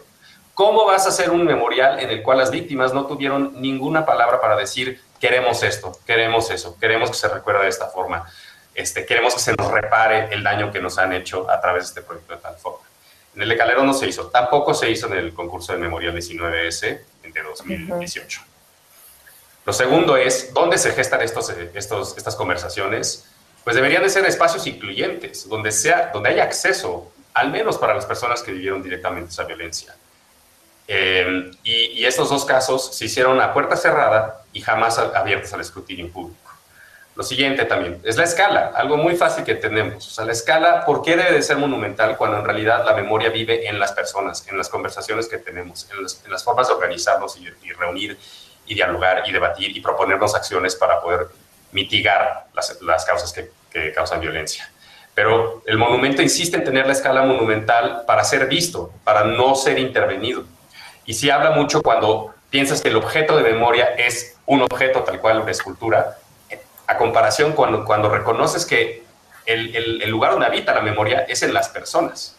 [0.54, 4.40] ¿Cómo vas a hacer un memorial en el cual las víctimas no tuvieron ninguna palabra
[4.40, 8.30] para decir queremos esto, queremos eso, queremos que se recuerde de esta forma,
[8.76, 11.88] este, queremos que se nos repare el daño que nos han hecho a través de
[11.88, 12.86] este proyecto de tal forma?
[13.36, 16.16] En el de Calero no se hizo, tampoco se hizo en el concurso del Memorial
[16.16, 16.82] 19S
[17.24, 18.42] de 2018.
[19.66, 23.26] Lo segundo es, ¿dónde se gestan estos, estos, estas conversaciones?
[23.64, 28.06] Pues deberían de ser espacios incluyentes, donde, sea, donde haya acceso, al menos para las
[28.06, 29.96] personas que vivieron directamente esa violencia
[30.88, 36.12] eh, y, estos dos casos se hicieron a puerta cerrada y jamás abiertos al escrutinio
[36.12, 36.40] público.
[37.16, 40.08] Lo siguiente también es la escala, algo muy fácil que tenemos.
[40.08, 43.30] O sea, la escala, ¿por qué debe de ser monumental cuando en realidad la memoria
[43.30, 47.48] vive en las personas, en las conversaciones que tenemos, en, las formas de organizarnos y,
[47.74, 48.18] reunir
[48.66, 51.28] y dialogar y debatir y proponernos acciones para poder
[51.72, 54.70] mitigar las, causas que, que causan violencia?
[55.14, 59.78] Pero el monumento insiste en tener la escala monumental para ser visto, para no ser
[59.78, 60.46] intervenido.
[61.06, 65.20] Y sí habla mucho cuando piensas que el objeto de memoria es un objeto tal
[65.20, 66.18] cual, una escultura,
[66.88, 69.04] a comparación cuando, cuando reconoces que
[69.46, 72.38] el, el, lugar donde habita la memoria es en las personas.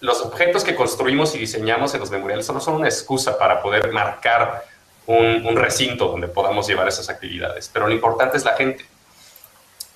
[0.00, 3.92] Los objetos que construimos y diseñamos en los memoriales solo son una excusa para poder
[3.92, 4.64] marcar
[5.06, 8.86] un, un recinto donde podamos llevar esas actividades, pero lo importante es la gente.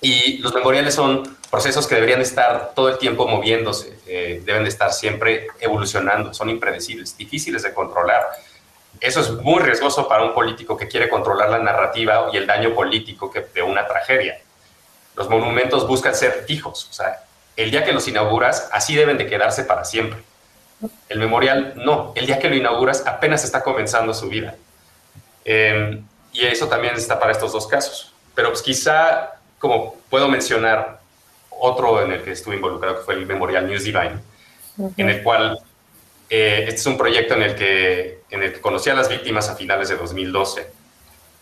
[0.01, 4.69] Y los memoriales son procesos que deberían estar todo el tiempo moviéndose, eh, deben de
[4.69, 8.27] estar siempre evolucionando, son impredecibles, difíciles de controlar.
[8.99, 12.73] Eso es muy riesgoso para un político que quiere controlar la narrativa y el daño
[12.73, 14.39] político que, de una tragedia.
[15.15, 17.23] Los monumentos buscan ser fijos, o sea,
[17.55, 20.19] el día que los inauguras, así deben de quedarse para siempre.
[21.07, 24.55] El memorial, no, el día que lo inauguras apenas está comenzando su vida.
[25.45, 28.11] Em, y eso también está para estos dos casos.
[28.33, 30.99] Pero pues quizá como puedo mencionar
[31.49, 34.19] otro en el que estuve involucrado, que fue el Memorial News Divine,
[34.97, 35.59] en el cual
[36.29, 39.49] eh, este es un proyecto en el, que, en el que conocí a las víctimas
[39.49, 40.67] a finales de 2012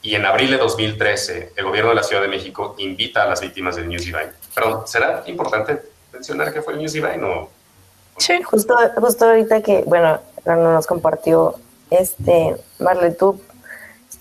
[0.01, 3.41] y en abril de 2013 el gobierno de la Ciudad de México invita a las
[3.41, 4.31] víctimas del News Divine.
[4.53, 7.49] Perdón, ¿será importante mencionar que fue el News Divine o...?
[8.17, 11.55] Sí, justo, justo ahorita que, bueno, nos compartió
[11.89, 13.41] este, Marle, tú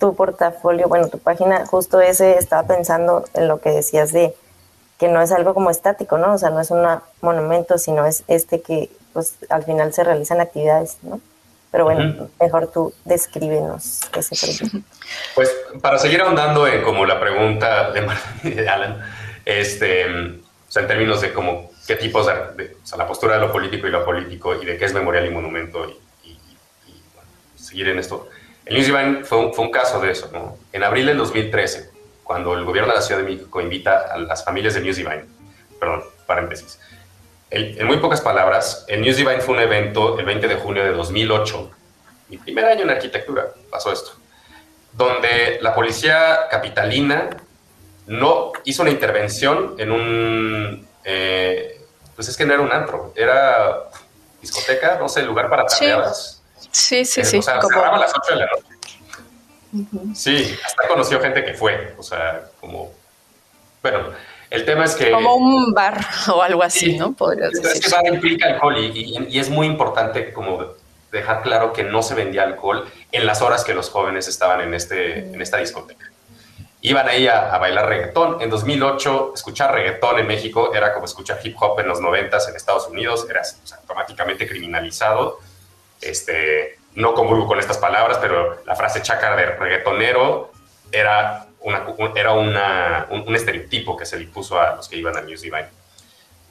[0.03, 4.35] tu portafolio, bueno, tu página, justo ese estaba pensando en lo que decías de
[4.99, 6.33] que no es algo como estático, ¿no?
[6.33, 6.85] O sea, no es un
[7.21, 11.21] monumento, sino es este que pues al final se realizan actividades, ¿no?
[11.71, 14.79] Pero bueno, mejor tú descríbenos ese proyecto.
[15.35, 15.49] Pues
[15.81, 17.91] para seguir ahondando en como la pregunta
[18.43, 19.01] de, Alan,
[19.45, 23.39] este, o sea, en términos de como qué tipos de, o sea, la postura de
[23.39, 25.97] lo político y lo político y de qué es memorial y monumento y,
[27.55, 28.27] seguir en esto.
[28.65, 30.57] El News Divine fue un, fue un caso de eso, ¿no?
[30.71, 31.91] En abril del 2013,
[32.23, 35.25] cuando el gobierno de la Ciudad de México invita a las familias de News Divine,
[35.79, 36.79] perdón, paréntesis,
[37.49, 40.91] en muy pocas palabras, el News Divine fue un evento el 20 de junio de
[40.91, 41.71] 2008,
[42.29, 44.13] mi primer año en arquitectura, pasó esto,
[44.93, 47.29] donde la policía capitalina
[48.07, 51.81] no hizo una intervención en un, eh,
[52.15, 53.89] pues es que no era un antro, era
[54.41, 56.41] discoteca, no sé, lugar para tardeadas.
[56.41, 57.37] Sí, sí, sí.
[57.37, 58.73] O sea, cerraba a las 8 de la noche.
[60.13, 62.91] Sí, hasta conoció gente que fue, o sea, como...
[63.81, 64.09] Bueno,
[64.49, 65.11] El tema es que...
[65.11, 65.99] Como un bar
[66.33, 67.13] o algo así, ¿no?
[67.13, 67.71] Podrías decir.
[67.71, 70.75] Es que bar implica alcohol y, y, es muy importante como
[71.11, 74.73] dejar claro que no se vendía alcohol en las horas que los jóvenes estaban en,
[74.73, 76.11] este, en esta discoteca.
[76.81, 78.41] Iban ahí a, a bailar reggaetón.
[78.41, 82.55] En 2008, escuchar reggaetón en México era como escuchar hip hop en los 90 en
[82.55, 83.41] Estados Unidos, era
[83.77, 85.39] automáticamente criminalizado.
[86.03, 90.51] Este, no convulgo con estas palabras, pero la frase chácara de reggaetonero
[90.91, 91.85] era, una,
[92.15, 95.67] era una, un, estereotipo que se le puso a los que iban al News Divine.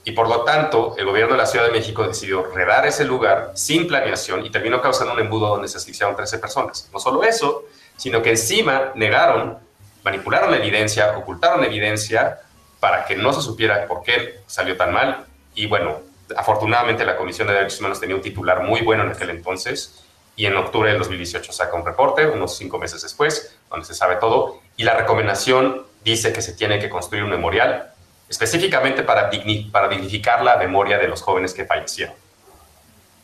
[0.05, 3.53] Y por lo tanto, el gobierno de la Ciudad de México decidió redar ese lugar
[3.55, 6.91] sin planeación y terminó causando un embudo donde se asfixiaron 13 personas.
[6.93, 9.59] No solo eso, sino que encima negaron,
[10.03, 12.41] manipularon evidencia, ocultaron evidencia
[12.81, 15.25] para que no se supiera por qué salió tan mal.
[15.55, 16.01] Y bueno,
[16.37, 20.05] afortunadamente la Comisión de Derechos Humanos tenía un titular muy bueno en aquel entonces
[20.37, 24.17] y en octubre de 2018 saca un reporte, unos cinco meses después, donde se sabe
[24.17, 27.93] todo, y la recomendación dice que se tiene que construir un memorial
[28.29, 29.31] específicamente para,
[29.71, 32.15] para dignificar la memoria de los jóvenes que fallecieron.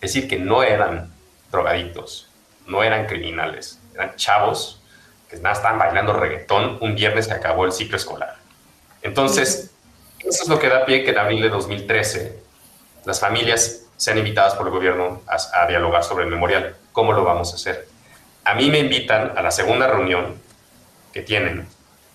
[0.00, 1.12] Es decir, que no eran
[1.50, 2.28] drogadictos,
[2.66, 4.82] no eran criminales, eran chavos
[5.30, 8.36] que nada estaban bailando reggaetón un viernes que acabó el ciclo escolar.
[9.02, 9.70] Entonces,
[10.20, 12.38] eso es lo que da pie que en abril de 2013
[13.08, 16.76] las familias sean invitadas por el gobierno a, dialogar sobre el memorial.
[16.92, 17.88] ¿Cómo lo vamos a hacer?
[18.44, 20.38] A mí me invitan a la segunda reunión
[21.10, 21.66] que tienen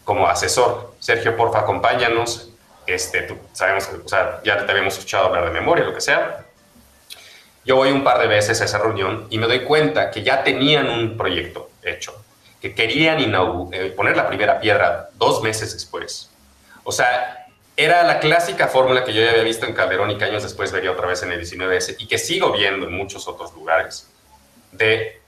[0.03, 0.93] como asesor.
[0.99, 2.51] Sergio, porfa, acompáñanos.
[2.85, 6.45] Este, tú, sabemos, o sea, ya te habíamos escuchado hablar de memoria, lo que sea.
[7.65, 10.43] Yo voy un par de veces a esa reunión y me doy cuenta que ya
[10.43, 12.23] tenían un proyecto hecho,
[12.61, 13.17] que querían
[13.71, 16.29] eh, poner la primera piedra dos meses después.
[16.83, 17.42] O sea,
[17.75, 20.71] era la clásica fórmula que yo ya había visto en Calderón y que años después
[20.71, 24.09] vería otra vez en el 19S y que sigo viendo en muchos otros lugares
[24.71, 25.21] de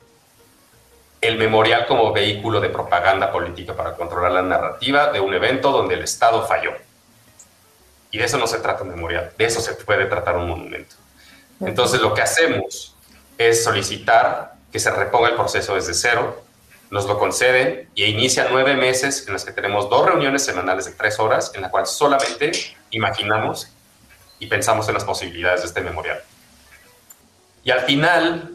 [1.21, 5.95] el memorial como vehículo de propaganda política para controlar la narrativa de un evento donde
[5.95, 6.71] el Estado falló.
[8.11, 10.95] Y de eso no se trata un memorial, de eso se puede tratar un monumento.
[11.59, 12.95] Entonces lo que hacemos
[13.37, 16.44] es solicitar que se reponga el proceso desde cero,
[16.89, 20.91] nos lo conceden y inicia nueve meses en los que tenemos dos reuniones semanales de
[20.91, 22.51] tres horas en la cual solamente
[22.91, 23.71] imaginamos
[24.39, 26.21] y pensamos en las posibilidades de este memorial.
[27.63, 28.51] Y al final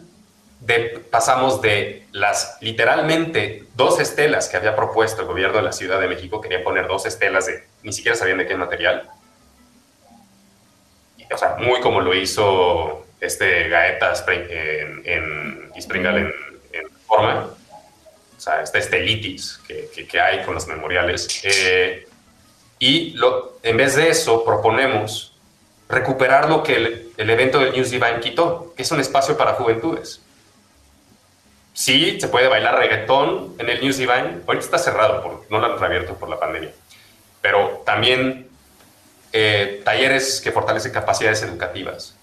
[1.10, 6.06] pasamos de las literalmente dos estelas que había propuesto el gobierno de la Ciudad de
[6.06, 9.10] México, quería poner dos estelas de, ni siquiera sabían de qué material,
[11.32, 16.32] o sea, muy como lo hizo este Gaeta en, en, en,
[17.06, 17.50] forma,
[18.40, 21.28] o sea, esta estelitis que, que, hay con los memoriales.
[21.44, 22.08] Eh,
[22.78, 25.36] y lo, en vez de eso, proponemos
[25.90, 29.52] recuperar lo que el, el evento del News Divine quitó, que es un espacio para
[29.52, 30.22] juventudes
[31.72, 34.40] Sí, se puede bailar reggaetón en el News Divine.
[34.46, 36.72] Ahorita está cerrado, por, no lo han reabierto por la pandemia.
[37.40, 38.48] Pero también
[39.32, 42.16] eh, talleres que fortalecen capacidades educativas.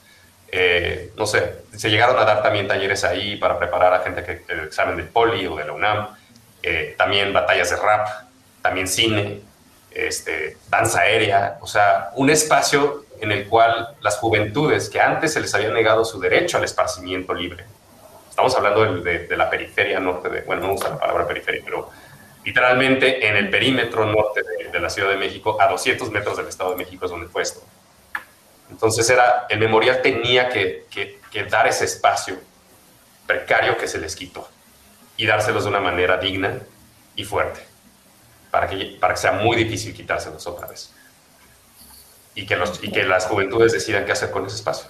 [0.50, 4.44] Eh, no sé, se llegaron a dar también talleres ahí para preparar a gente que
[4.54, 6.16] el examen del poli o de la UNAM.
[6.64, 8.08] Eh, también batallas de rap,
[8.62, 9.42] también cine,
[9.92, 11.58] este, danza aérea.
[11.62, 16.06] O sea, un espacio en el cual las juventudes que antes se les había negado
[16.06, 17.66] su derecho al esparcimiento libre
[18.38, 21.90] estamos hablando de, la periferia norte de, bueno, no usa la palabra periferia, pero
[22.46, 26.70] literalmente en el perímetro norte de, la Ciudad de México, a 200 metros del Estado
[26.70, 27.62] de México es donde fue esto.
[28.70, 30.86] Entonces era, el memorial tenía que,
[31.50, 32.40] dar ese espacio
[33.28, 34.48] precario que se les quitó
[35.18, 36.60] y dárselos de una manera digna
[37.16, 37.60] y fuerte,
[38.50, 40.92] para que, para que sea muy difícil quitárselos otra vez.
[42.34, 44.90] Y que, los, y que las juventudes decidan qué hacer con ese espacio.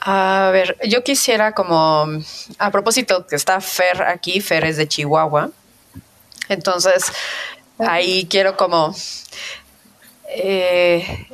[0.00, 2.06] A ver, yo quisiera como,
[2.58, 5.50] a propósito que está Fer aquí, Fer es de Chihuahua,
[6.48, 7.12] entonces
[7.78, 8.94] ahí quiero como,
[10.28, 11.26] eh,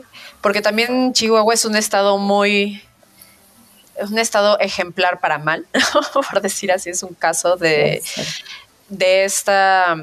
[0.45, 2.83] porque también Chihuahua es un estado muy,
[3.97, 5.67] es un estado ejemplar para mal,
[6.31, 8.03] por decir así, es un caso de,
[8.91, 9.97] de esta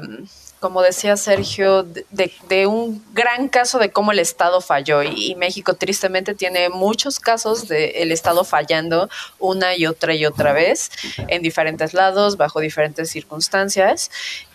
[0.58, 5.02] como decía Sergio, de, un gran caso de cómo el Estado falló.
[5.02, 10.52] Y, México tristemente tiene muchos casos de el Estado fallando una y otra y otra
[10.52, 10.90] vez
[11.26, 14.10] en diferentes lados, bajo diferentes circunstancias.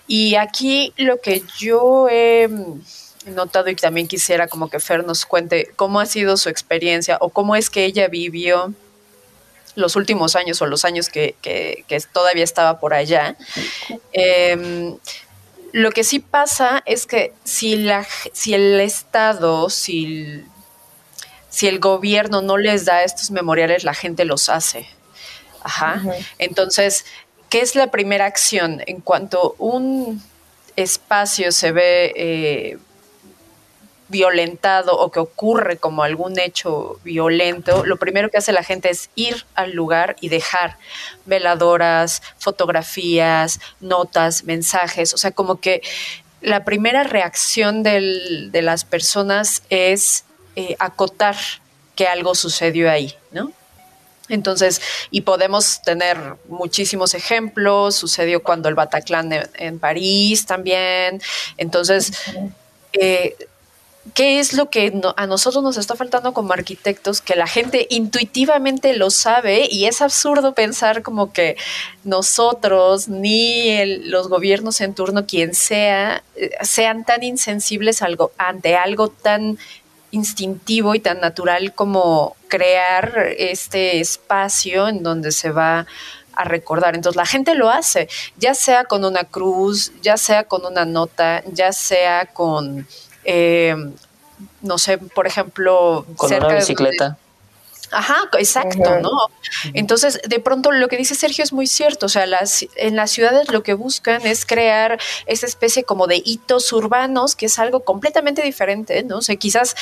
[0.08, 2.50] Y aquí lo que yo he
[3.28, 7.30] notado y también quisiera como que Fer nos cuente cómo ha sido su experiencia o
[7.30, 8.74] cómo es que ella vivió
[9.76, 11.36] los últimos años o los años que,
[12.12, 13.36] todavía estaba por allá.
[14.14, 14.98] Eh,
[15.72, 20.44] lo que sí pasa es que si, la, si el Estado, si,
[21.50, 24.88] si el gobierno no les da estos memoriales, la gente los hace.
[25.62, 26.02] Ajá.
[26.40, 27.06] Entonces,
[27.50, 28.82] ¿qué es la primera acción?
[28.88, 30.24] En cuanto un
[30.76, 32.78] espacio se ve, eh,
[34.10, 39.10] violentado o que ocurre como algún hecho violento, lo primero que hace la gente es
[39.16, 40.78] ir al lugar y dejar
[41.26, 45.82] veladoras, fotografías, notas, mensajes, o sea, como que
[46.42, 50.24] la primera reacción de las personas es
[50.56, 51.36] eh, acotar
[51.96, 53.52] que algo sucedió ahí, ¿no?
[54.30, 61.22] Entonces, y podemos tener muchísimos ejemplos, sucedió cuando el Bataclan en, París también,
[61.58, 62.12] entonces,
[62.94, 63.36] eh,
[64.14, 67.22] ¿qué es lo que a nosotros nos está faltando como arquitectos?
[67.22, 71.58] Que la gente intuitivamente lo sabe y es absurdo pensar como que
[72.04, 78.02] nosotros ni los gobiernos en turno, quien sea, eh, sean tan insensibles
[78.38, 79.58] ante algo tan
[80.12, 85.86] instintivo y tan natural como crear este espacio en donde se va
[86.34, 86.96] a recordar.
[86.96, 91.44] Entonces la gente lo hace, ya sea con una cruz, ya sea con una nota,
[91.52, 92.88] ya sea con,
[93.28, 93.76] eh,
[94.62, 97.18] no sé, por ejemplo, con una bicicleta.
[97.92, 99.12] Ajá, exacto, ¿no?
[99.74, 103.12] Entonces, de pronto lo que dice Sergio es muy cierto, o sea, las, en las
[103.12, 107.82] ciudades lo que buscan es crear esa especie como de hitos urbanos, que es algo
[107.82, 109.20] completamente diferente, ¿no?
[109.20, 109.76] O sea, quizás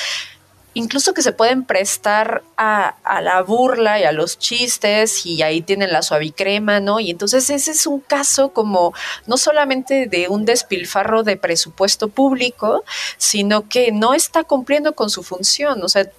[0.76, 5.90] incluso que se pueden prestar a, la burla y a los chistes y ahí tienen
[5.90, 7.00] la suavicrema, ¿no?
[7.00, 8.92] Y entonces ese es un caso como
[9.26, 12.84] no solamente de un despilfarro de presupuesto público,
[13.16, 16.10] sino que no está cumpliendo con su función, o sea,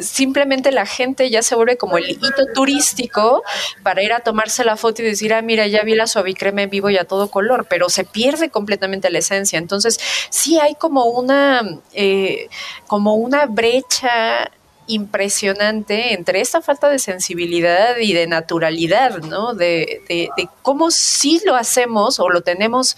[0.00, 3.42] simplemente la gente ya se vuelve como el hito turístico
[3.82, 6.70] para ir a tomarse la foto y decir, ah, mira, ya vi la suavicrema en
[6.70, 9.58] vivo y a todo color, pero se pierde completamente la esencia.
[9.58, 9.98] Entonces,
[10.30, 12.48] sí hay como una, eh,
[12.86, 14.50] como una brecha
[14.86, 19.54] impresionante entre esta falta de sensibilidad y de naturalidad, ¿no?
[19.54, 22.96] De, de, cómo sí lo hacemos o lo tenemos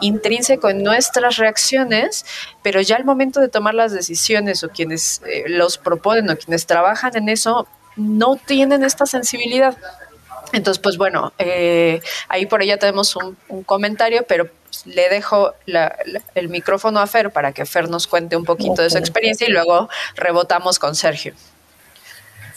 [0.00, 2.24] intrínseco en nuestras reacciones,
[2.62, 6.66] pero ya al momento de tomar las decisiones o quienes eh, los proponen o quienes
[6.66, 7.66] trabajan en eso,
[7.96, 9.76] no tienen esta sensibilidad.
[10.52, 14.48] Entonces, pues bueno, eh, ahí por allá tenemos un, comentario, pero
[14.84, 15.54] le dejo
[16.34, 19.50] el micrófono a Fer para que Fer nos cuente un poquito de su experiencia y
[19.50, 21.34] luego rebotamos con Sergio.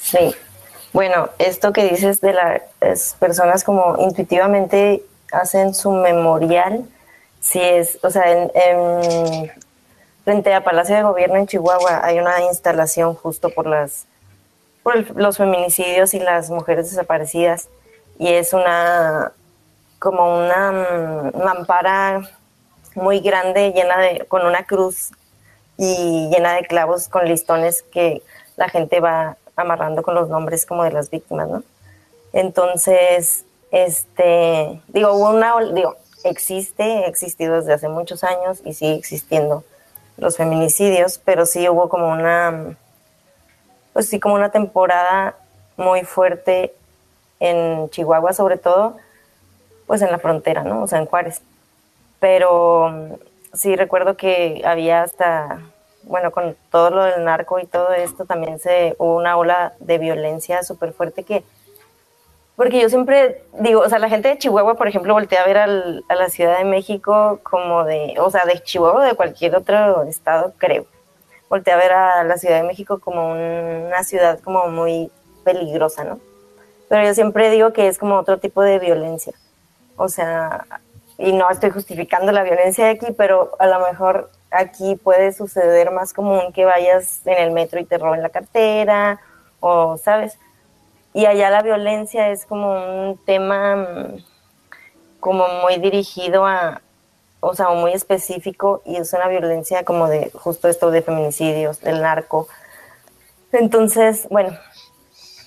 [0.01, 0.35] Sí,
[0.91, 6.85] bueno, esto que dices de las personas como intuitivamente hacen su memorial,
[7.39, 9.51] si es, o sea, en,
[10.23, 14.05] frente a Palacio de Gobierno en Chihuahua hay una instalación justo por las
[14.83, 17.67] por los feminicidios y las mujeres desaparecidas
[18.17, 19.33] y es una
[19.99, 22.21] como una mm, mampara
[22.95, 25.11] muy grande llena de con una cruz
[25.77, 28.21] y llena de clavos con listones que
[28.57, 31.63] la gente va amarrando con los nombres como de las víctimas, ¿no?
[32.33, 39.63] Entonces, este, digo, una, digo, existe, ha existido desde hace muchos años y sigue existiendo
[40.17, 42.75] los feminicidios, pero sí hubo como una,
[43.93, 45.35] pues sí, como una temporada
[45.77, 46.73] muy fuerte
[47.39, 48.97] en Chihuahua sobre todo,
[49.89, 50.83] pues en la frontera, ¿no?
[50.83, 51.41] O sea, en Juárez.
[52.19, 53.13] Pero mm,
[53.55, 55.61] sí recuerdo que había hasta,
[56.03, 59.97] bueno, con todo lo del narco y todo esto, también se hubo una ola de
[59.97, 61.43] violencia súper fuerte que,
[62.55, 65.57] porque yo siempre digo, o sea, la gente de Chihuahua, por ejemplo, voltea a ver
[65.57, 70.03] a la Ciudad de México como de, o sea, de Chihuahua o de cualquier otro
[70.03, 70.85] estado, creo.
[71.49, 75.09] Voltea a ver a la Ciudad de México como una ciudad como muy
[75.43, 76.19] peligrosa, ¿no?
[76.89, 79.33] pero yo siempre digo que es como otro tipo de violencia.
[79.99, 80.65] O sea,
[81.17, 85.91] y no estoy justificando la violencia de aquí, pero a lo mejor aquí puede suceder
[85.91, 89.19] más común que vayas en el metro y te roben la cartera,
[89.59, 90.39] o sabes.
[91.13, 94.23] Y allá la violencia es como un tema mm,
[95.19, 96.81] como muy dirigido a,
[97.41, 102.01] o sea, muy específico y es una violencia como de justo esto de feminicidios, del
[102.01, 102.47] narco.
[103.51, 104.57] Entonces, bueno,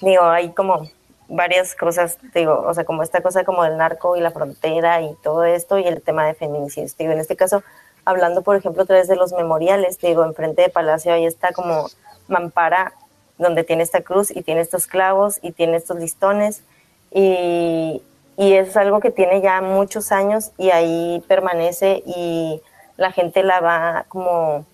[0.02, 0.90] digo, hay como
[1.32, 5.14] varias cosas, digo, o sea, como esta cosa como del narco y la frontera y
[5.22, 6.96] todo esto y el tema de feminicidios.
[6.96, 7.62] Digo, en este caso,
[8.04, 11.86] hablando, por ejemplo, a través de los memoriales, digo, enfrente de Palacio ahí está como
[12.28, 12.92] Mampara,
[13.38, 16.62] donde tiene esta cruz y tiene estos clavos y tiene estos listones
[17.10, 18.02] y,
[18.36, 22.60] y es algo que tiene ya muchos años y ahí permanece y
[22.96, 24.66] la gente la va como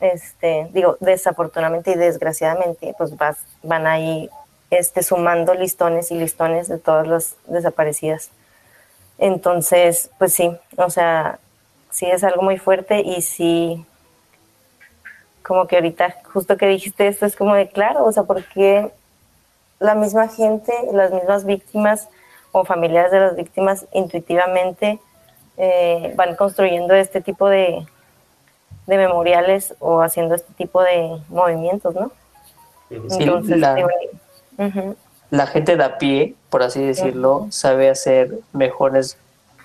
[0.00, 4.30] este, digo, desafortunadamente y desgraciadamente, pues vas, van ahí
[4.70, 8.30] este, sumando listones y listones de todas las desaparecidas.
[9.18, 11.38] Entonces, pues sí, o sea,
[11.90, 13.84] sí es algo muy fuerte y sí,
[15.42, 18.92] como que ahorita, justo que dijiste esto, es como de claro, o sea, porque
[19.80, 22.08] la misma gente, las mismas víctimas
[22.52, 25.00] o familiares de las víctimas intuitivamente
[25.56, 27.86] eh, van construyendo este tipo de,
[28.86, 32.12] de memoriales o haciendo este tipo de movimientos, ¿no?
[32.90, 33.74] Entonces, la,
[35.30, 39.16] la, gente de a pie, por así decirlo, sabe hacer mejores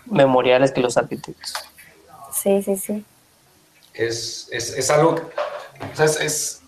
[0.06, 1.54] memoriales que los arquitectos.
[2.32, 3.06] Sí, sí, sí.
[3.94, 6.62] Es, es, es algo, o sea, es,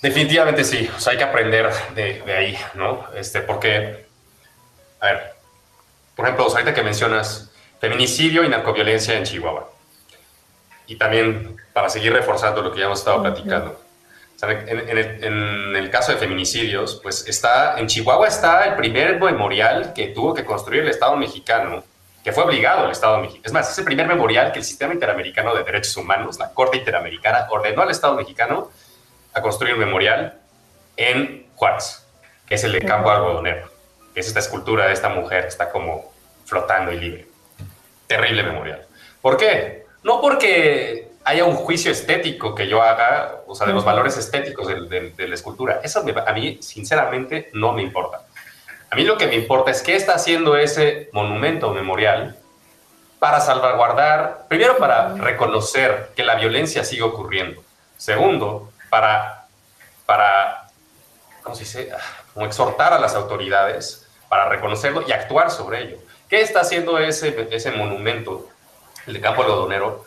[0.00, 3.06] definitivamente sí, o sea, hay que aprender de, de, ahí, ¿no?
[3.14, 4.06] Este, porque,
[5.00, 5.34] a ver,
[6.16, 7.50] por ejemplo, ahorita que mencionas
[7.80, 9.70] feminicidio y narcoviolencia en Chihuahua,
[10.86, 13.80] y también para seguir reforzando lo que ya hemos estado platicando,
[14.42, 20.34] en, el, caso de feminicidios, pues está, en Chihuahua está el primer memorial que tuvo
[20.34, 21.84] que construir el Estado mexicano,
[22.24, 23.42] que fue obligado el Estado mexicano.
[23.44, 26.76] Es más, es el primer memorial que el Sistema Interamericano de Derechos Humanos, la Corte
[26.76, 28.70] Interamericana, ordenó al Estado mexicano
[29.32, 30.40] a construir un memorial
[30.96, 32.04] en Juárez,
[32.46, 33.70] que es el de Campo Algodonero,
[34.12, 36.12] que es esta escultura de esta mujer que está como
[36.46, 37.26] flotando y libre.
[38.08, 38.86] Terrible memorial.
[39.20, 39.86] ¿Por qué?
[40.02, 44.66] No porque haya un juicio estético que yo haga, o sea, de los valores estéticos
[44.66, 45.80] de, la escultura.
[45.82, 48.22] Eso a mí, sinceramente, no me importa.
[48.90, 52.36] A mí lo que me importa es qué está haciendo ese monumento memorial
[53.18, 57.62] para salvaguardar, primero para reconocer que la violencia sigue ocurriendo.
[57.96, 59.46] Segundo, para,
[60.04, 60.68] para
[61.42, 61.90] ¿cómo se dice?
[62.34, 65.98] Como exhortar a las autoridades para reconocerlo y actuar sobre ello.
[66.28, 68.48] ¿Qué está haciendo ese, ese monumento,
[69.06, 70.04] el de Campo Algodonero,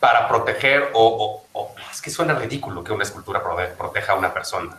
[0.00, 1.42] para proteger, o,
[1.90, 3.42] es que suena ridículo que una escultura
[3.76, 4.78] proteja a una persona,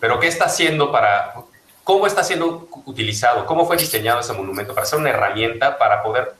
[0.00, 1.34] pero ¿qué está haciendo para,
[1.82, 6.34] cómo está siendo utilizado, cómo fue diseñado ese monumento para ser una herramienta para poder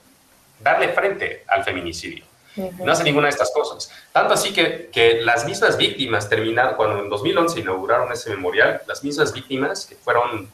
[0.59, 2.25] darle frente al feminicidio?
[2.55, 3.91] No hace ninguna de estas cosas.
[4.13, 9.03] Tanto así que, que las mismas víctimas terminaron, cuando en 2011 inauguraron ese memorial, las
[9.03, 10.49] mismas víctimas que fueron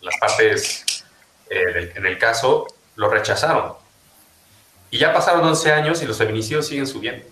[0.00, 1.04] las partes
[1.50, 3.74] eh, en el caso, lo rechazaron
[4.96, 7.26] y ya pasaron 11 años y los feminicidios siguen subiendo.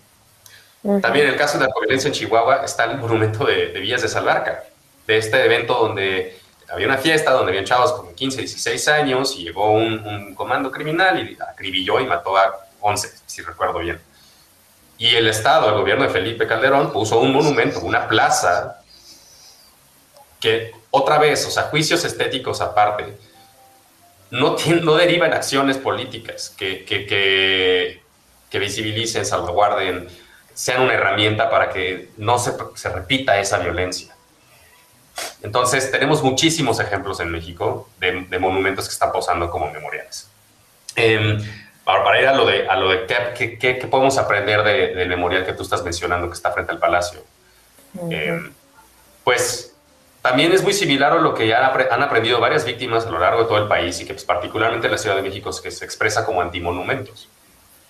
[1.01, 4.03] También en el caso de la violencia en Chihuahua está el monumento de, de, Villas
[4.03, 4.65] de Salvarca,
[5.07, 6.37] de este evento donde
[6.69, 11.27] había una fiesta donde habían chavos con 15, 16 años y llegó un, comando criminal
[11.27, 13.99] y acribilló y mató a 11, si recuerdo bien.
[14.99, 18.79] Y el Estado, el gobierno de Felipe Calderón, puso un monumento, una plaza,
[20.39, 23.17] que otra vez, o sea, juicios estéticos aparte,
[24.31, 30.07] no, no deriva en acciones políticas que, que, que, visibilicen, salvaguarden,
[30.53, 34.15] sean una herramienta para que no se, se, repita esa violencia.
[35.43, 40.29] Entonces, tenemos muchísimos ejemplos en México de, de monumentos que están posando como memoriales.
[40.95, 41.37] Eh,
[41.85, 45.45] para ir a lo de, a lo de qué, qué, qué podemos aprender del memorial
[45.45, 47.23] que tú estás mencionando que está frente al Palacio.
[48.09, 48.51] Em,
[49.23, 49.74] pues
[50.25, 53.43] también es muy similar a lo que ya han aprendido varias víctimas a lo largo
[53.43, 55.85] de todo el país y que pues, particularmente en la Ciudad de México que se
[55.85, 57.29] expresa como antimonumentos.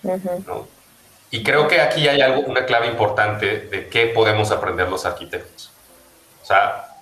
[0.02, 0.68] ¿no?
[1.30, 5.70] Y creo que aquí hay algo, una clave importante de qué podemos aprender los arquitectos.
[6.42, 6.98] O sea,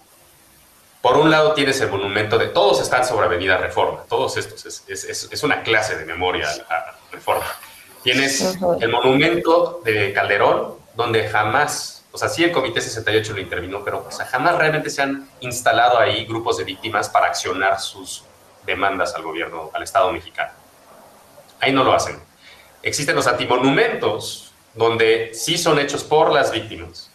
[1.02, 4.84] por un lado tienes el monumento de todos están sobre Avenida Reforma, todos estos, es,
[4.88, 7.46] es, es una clase de memoria a Reforma.
[8.04, 13.82] Tienes el monumento de Calderón, donde jamás o sea, sí el Comité 68 lo intervino,
[13.82, 18.22] pero jamás realmente se han instalado ahí grupos de víctimas para accionar sus
[18.64, 20.52] demandas al gobierno, al Estado mexicano.
[21.58, 22.16] Ahí no lo hacen.
[22.84, 27.10] Existen los antimonumentos, donde sí son hechos por las víctimas,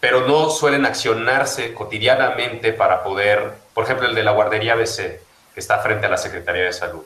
[0.00, 5.20] pero no suelen accionarse cotidianamente para poder, por ejemplo, el de la guardería BC,
[5.52, 7.02] que está frente a la Secretaría de Salud.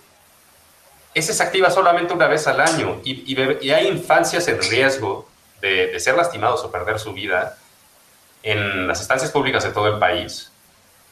[1.13, 5.29] Ese se activa solamente una vez al año y, y hay infancias en riesgo
[5.61, 7.57] de, ser lastimados o perder su vida
[8.43, 10.51] en las estancias públicas de todo el país,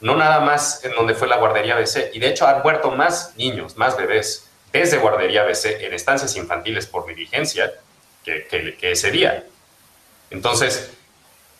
[0.01, 3.35] no nada más en donde fue la guardería BC, y de hecho han muerto más
[3.37, 7.71] niños, más bebés desde guardería BC en estancias infantiles por negligencia
[8.23, 8.45] que,
[8.79, 9.43] que, ese día.
[10.29, 10.91] Entonces,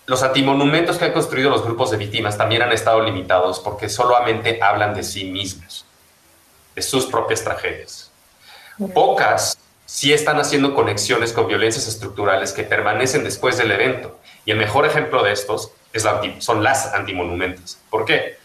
[0.06, 4.62] los antimonumentos que han construido los grupos de víctimas también han estado limitados porque solamente
[4.62, 5.86] hablan de sí mismos,
[6.76, 8.12] de sus propias tragedias.
[8.94, 9.58] Pocas
[9.90, 14.20] sí están haciendo conexiones con violencias estructurales que permanecen después del evento.
[14.46, 15.72] Y el mejor ejemplo de estos
[16.38, 17.80] son las antimonumentas.
[17.90, 18.38] ¿Por qué?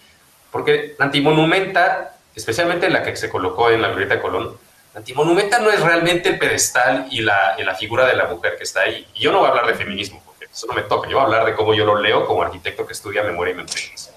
[0.50, 4.56] Porque la antimonumenta, especialmente la que se colocó en la glorieta de Colón,
[4.94, 8.80] la antimonumenta no es realmente el pedestal y la, figura de la mujer que está
[8.80, 9.06] ahí.
[9.12, 11.10] Y yo no voy a hablar de feminismo, porque eso no me toca.
[11.10, 13.56] Yo voy a hablar de cómo yo lo leo como arquitecto que estudia memoria y
[13.56, 14.10] memorias.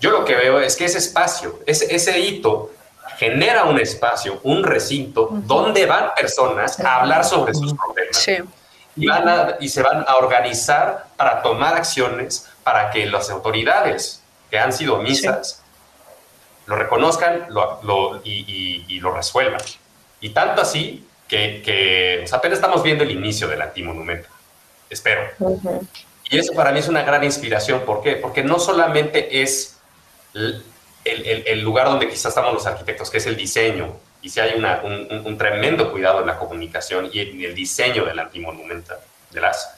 [0.00, 2.72] Yo lo que veo es que ese espacio, ese hito,
[3.18, 8.28] genera un espacio, un recinto, donde van personas a hablar sobre sus problemas.
[8.96, 14.58] Y, van y se van a organizar para tomar acciones para que las autoridades que
[14.58, 15.62] han sido omisas
[16.66, 19.60] lo reconozcan lo, y, lo resuelvan.
[20.20, 24.28] Y tanto así que, que apenas estamos viendo el inicio del antimonumento.
[24.88, 25.22] espero.
[26.30, 27.80] Y eso para mí es una gran inspiración.
[27.80, 28.16] ¿Por qué?
[28.16, 29.78] Porque no solamente es
[31.04, 34.56] el, el, lugar donde quizás estamos los arquitectos, que es el diseño, y si hay
[34.56, 38.98] una, un, tremendo cuidado en la comunicación y en el diseño del antimonumenta,
[39.30, 39.70] de las...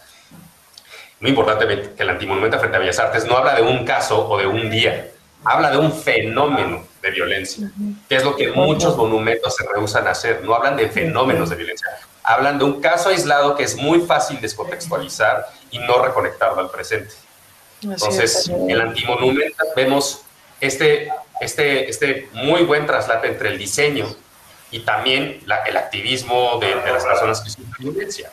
[1.19, 1.67] Muy importante
[1.97, 4.71] que el antimonumenta frente a Bellas Artes no habla de un caso o de un
[4.71, 5.11] día,
[5.45, 7.71] habla de un fenómeno de violencia,
[8.09, 11.57] que es lo que muchos monumentos se rehusan a hacer, no hablan de fenómenos de
[11.57, 11.89] violencia,
[12.23, 17.15] hablan de un caso aislado que es muy fácil descontextualizar y no reconectarlo al presente.
[17.83, 20.26] Entonces, en el antimonumenta vemos
[20.61, 24.07] este, este, este muy buen traslate entre el diseño
[24.71, 28.31] y también el activismo de, las personas que sufren violencia.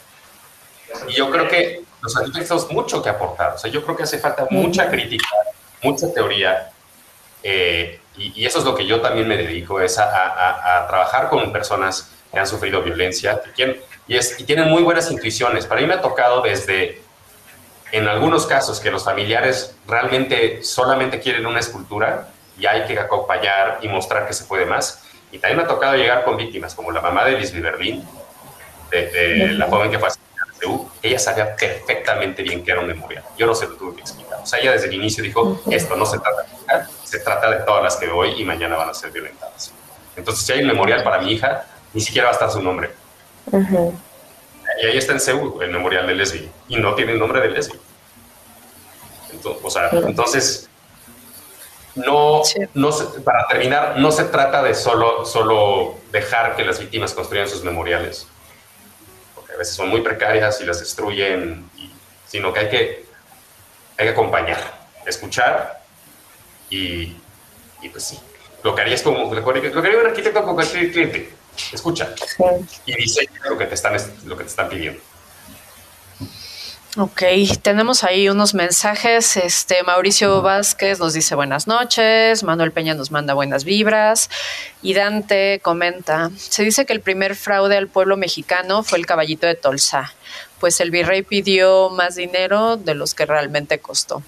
[1.08, 3.54] Y yo creo que los arquitectos mucho que aportar.
[3.54, 5.28] O sea, yo creo que hace falta mucha crítica,
[5.82, 6.72] mucha teoría.
[7.42, 12.12] Eh, y, eso es lo que yo también me dedico, es a, trabajar con personas
[12.32, 13.42] que han sufrido violencia
[14.08, 15.66] y, es, y tienen muy buenas intuiciones.
[15.66, 17.02] Para mí me ha tocado desde,
[17.94, 22.28] en algunos casos, que los familiares realmente solamente quieren una escultura
[22.58, 25.96] y hay que acompañar y mostrar que se puede más y también me ha tocado
[25.96, 28.04] llegar con víctimas, como la mamá de Lisby Berlín,
[28.90, 33.24] de, la joven que fue asesinada en Ella sabía perfectamente bien que era un memorial.
[33.38, 34.40] Yo no se lo tuve que explicar.
[34.42, 37.52] O sea, ella desde el inicio dijo, esto no se trata de hija, se trata
[37.52, 39.72] de todas las que voy y mañana van a ser violentadas.
[40.16, 42.92] Entonces, si hay un memorial para mi hija, ni siquiera va a estar su nombre.
[44.82, 47.50] Y ahí está en Seúl, el memorial de Leslie, y no tiene el nombre de
[47.50, 47.80] Leslie.
[49.32, 50.70] Entonces, o sea, entonces
[51.96, 52.42] no,
[52.74, 52.90] no
[53.24, 58.28] para terminar, no se trata de solo, solo dejar que las víctimas construyan sus memoriales,
[59.36, 61.70] porque a veces son muy precarias y las destruyen,
[62.28, 63.06] sino que hay, que
[63.98, 64.58] hay que acompañar,
[65.06, 65.84] escuchar
[66.70, 67.16] y,
[67.82, 68.20] y pues sí.
[68.64, 71.34] Lo que haría es como lo que haría un arquitecto con cualquier cliente.
[71.72, 72.14] Escucha
[72.86, 73.96] y dice lo que te están,
[74.26, 75.02] lo que te están pidiendo.
[76.96, 77.24] Ok,
[77.64, 79.36] tenemos ahí unos mensajes.
[79.36, 84.30] Este Mauricio Vázquez nos dice buenas noches, Manuel Peña nos manda buenas vibras
[84.84, 89.48] y Dante comenta, se dice que el primer fraude al pueblo mexicano fue el caballito
[89.48, 90.14] de Tolsa,
[90.60, 94.22] pues el virrey pidió más dinero de los que realmente costó.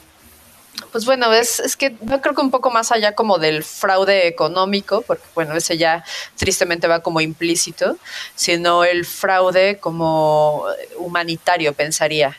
[0.91, 4.28] Pues bueno, es, es que yo creo que un poco más allá como del fraude
[4.28, 6.03] económico, porque bueno, ese ya
[6.38, 7.97] tristemente va como implícito,
[8.36, 10.65] sino el fraude como
[10.97, 12.38] humanitario, pensaría.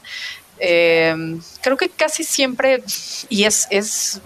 [0.59, 2.83] Em, creo que casi siempre,
[3.29, 4.21] y es, es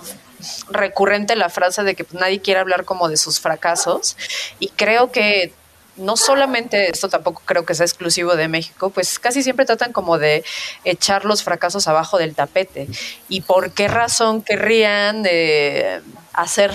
[0.71, 4.17] recurrente la frase de que nadie quiere hablar como de sus fracasos,
[4.59, 5.53] y creo que
[6.01, 10.19] no solamente esto tampoco creo que sea exclusivo de México, pues casi siempre tratan como
[10.19, 10.45] de
[10.85, 12.89] echar los fracasos abajo del tapete.
[13.29, 16.01] ¿Y por qué razón querrían eh,
[16.33, 16.73] hacer,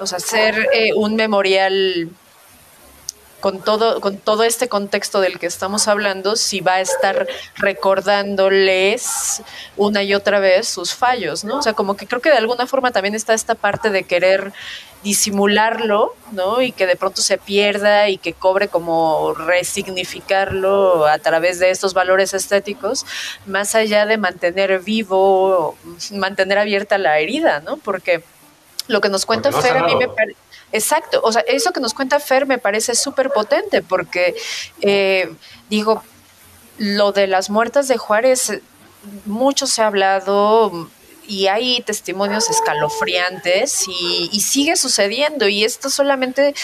[0.00, 2.10] hacer eh, un memorial
[3.42, 7.26] con todo, con todo este contexto del que estamos hablando, si va a estar
[7.56, 9.42] recordándoles
[9.76, 11.58] una y otra vez sus fallos, ¿no?
[11.58, 14.52] O sea, como que creo que de alguna forma también está esta parte de querer
[15.02, 16.62] disimularlo, ¿no?
[16.62, 21.94] Y que de pronto se pierda y que cobre como resignificarlo a través de estos
[21.94, 23.04] valores estéticos,
[23.46, 25.76] más allá de mantener vivo,
[26.12, 27.76] mantener abierta la herida, ¿no?
[27.78, 28.22] Porque
[28.88, 30.36] lo que nos cuenta Fer a mí me parece
[30.72, 34.34] Exacto, o sea, eso que nos cuenta Fer me parece súper potente porque,
[34.80, 35.30] eh,
[35.68, 36.02] digo,
[36.78, 38.60] lo de las muertas de Juárez,
[39.26, 40.88] mucho se ha hablado
[41.32, 46.54] y hay testimonios escalofriantes y, sigue sucediendo y esto solamente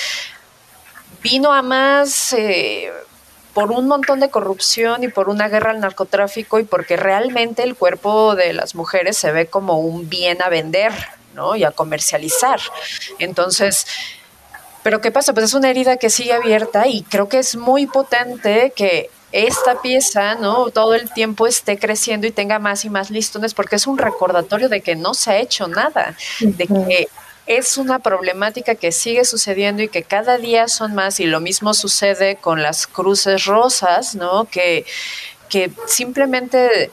[1.22, 2.32] vino a más...
[2.32, 2.92] Eh,
[3.54, 7.74] por un montón de corrupción y por una guerra al narcotráfico y porque realmente el
[7.74, 10.92] cuerpo de las mujeres se ve como un bien a vender,
[11.56, 12.60] y a comercializar.
[13.18, 13.86] Entonces,
[14.82, 15.32] pero ¿qué pasa?
[15.32, 19.80] Pues es una herida que sigue abierta y creo que es muy potente que esta
[19.82, 20.70] pieza, ¿no?
[20.70, 24.68] Todo el tiempo esté creciendo y tenga más y más listones porque es un recordatorio
[24.68, 27.08] de que no se ha hecho nada, de que
[27.46, 31.74] es una problemática que sigue sucediendo y que cada día son más y lo mismo
[31.74, 34.44] sucede con las cruces rosas, ¿no?
[34.44, 34.84] Que,
[35.48, 36.90] que simplemente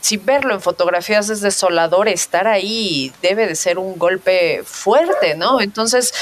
[0.00, 5.60] si verlo en fotografías es desolador, estar ahí debe de ser un golpe fuerte, ¿no?
[5.60, 6.12] Entonces,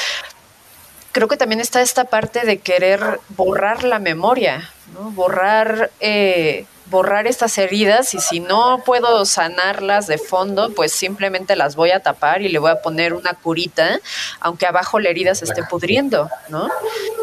[1.15, 5.13] creo que también está esta parte de querer borrar la memoria, ¿no?
[5.13, 11.77] Borrar, eh, borrar estas heridas y si no puedo sanarlas de fondo, pues simplemente las
[11.77, 14.01] voy a tapar y le voy a poner una curita,
[14.41, 16.69] aunque abajo la herida se esté pudriendo, ¿no?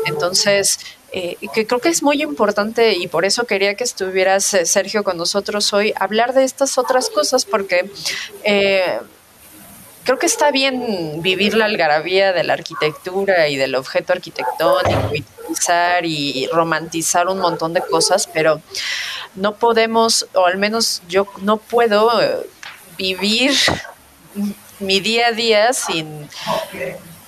[0.05, 0.79] Entonces,
[1.11, 5.03] eh, que creo que es muy importante y por eso quería que estuvieras, eh, Sergio,
[5.03, 7.91] con nosotros hoy, hablar de estas otras cosas, porque
[8.45, 8.99] eh,
[10.03, 15.23] creo que está bien vivir la algarabía de la arquitectura y del objeto arquitectónico y
[16.03, 18.61] y romantizar un montón de cosas, pero
[19.35, 22.49] no podemos, o al menos yo no puedo eh,
[22.97, 23.53] vivir
[24.79, 26.27] mi día a día sin,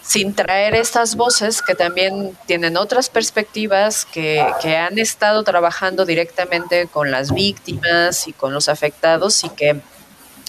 [0.01, 6.87] sin traer estas voces que también tienen otras perspectivas, que, que, han estado trabajando directamente
[6.87, 9.81] con las víctimas y con los afectados y que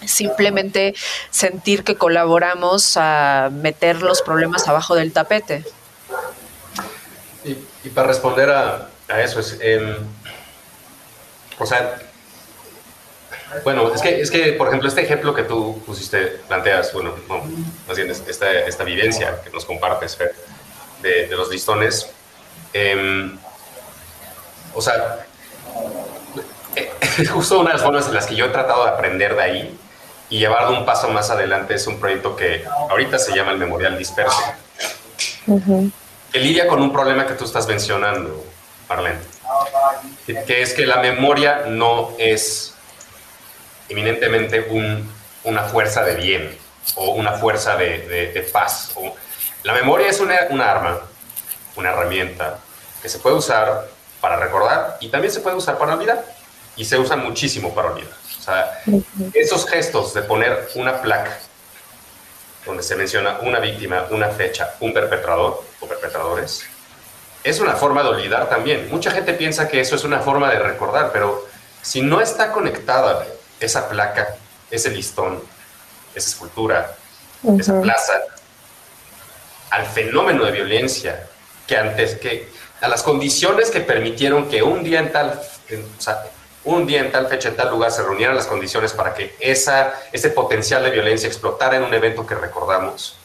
[0.07, 0.94] simplemente
[1.30, 5.64] sentir que colaboramos a meter los problemas abajo del tapete.
[7.44, 8.88] Y, para responder a,
[9.22, 9.96] eso es, em,
[11.59, 12.00] o sea,
[13.62, 17.14] bueno, es que, es que, por ejemplo, este ejemplo que tú pusiste, planteas, bueno,
[17.86, 20.34] más bien esta, esta vivencia que nos compartes, Fer,
[21.02, 22.11] de, los listones,
[22.72, 23.38] em,
[24.74, 25.26] o sea,
[27.18, 29.42] es justo una de las formas en las que yo he tratado de aprender de
[29.42, 29.78] ahí
[30.30, 33.98] y llevarlo un paso más adelante es un proyecto que ahorita se llama el Memorial
[33.98, 34.42] Disperso,
[36.32, 38.44] que lidia con un problema que tú estás mencionando,
[38.88, 39.18] Marlene,
[40.46, 42.74] que es que la memoria no es
[43.88, 44.66] eminentemente
[45.44, 46.58] una fuerza de bien
[46.96, 48.92] o una fuerza de, paz.
[48.96, 49.14] O,
[49.62, 51.00] la memoria es una, una arma,
[51.76, 52.58] una herramienta
[53.02, 53.88] que se puede usar
[54.20, 56.24] para recordar y también se puede usar para olvidar.
[56.76, 58.23] Y se usa muchísimo para olvidar.
[58.45, 58.78] O sea,
[59.32, 61.38] esos gestos de poner una placa
[62.66, 66.62] donde se menciona una víctima, una fecha, un perpetrador o perpetradores,
[67.42, 68.90] es una forma de olvidar también.
[68.90, 71.47] Mucha gente piensa que eso es una forma de recordar, pero
[71.80, 73.26] si no está conectada
[73.61, 74.36] esa placa,
[74.70, 75.42] ese listón,
[76.14, 76.97] esa escultura,
[77.59, 78.12] esa plaza,
[79.70, 81.28] al fenómeno de violencia
[81.66, 86.24] que antes que a las condiciones que permitieron que un día en tal, o sea,
[86.64, 89.94] un día en tal fecha, en tal lugar, se reunieran las condiciones para que esa,
[90.12, 93.16] ese potencial de violencia explotara en un evento que recordamos.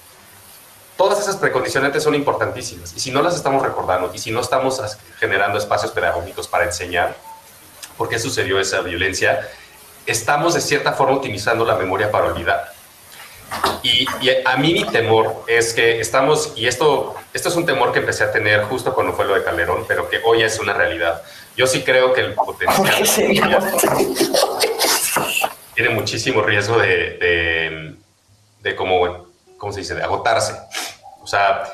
[0.97, 4.81] Todas esas precondicionantes son importantísimas y si no las estamos recordando y si no estamos
[5.17, 7.15] generando espacios pedagógicos para enseñar
[7.97, 9.47] por qué sucedió esa violencia,
[10.05, 12.73] estamos de cierta forma utilizando la memoria para olvidar.
[13.81, 14.05] Y,
[14.45, 18.23] a mí mi temor es que estamos, y esto, esto es un temor que empecé
[18.23, 21.23] a tener justo cuando fue lo de Calderón, pero que hoy es una realidad.
[21.60, 22.89] Yo sí creo que el potencial
[25.76, 27.95] tiene muchísimo riesgo de, de,
[28.62, 30.53] de como, ¿cómo se dice?, de agotarse.
[31.22, 31.66] O sea,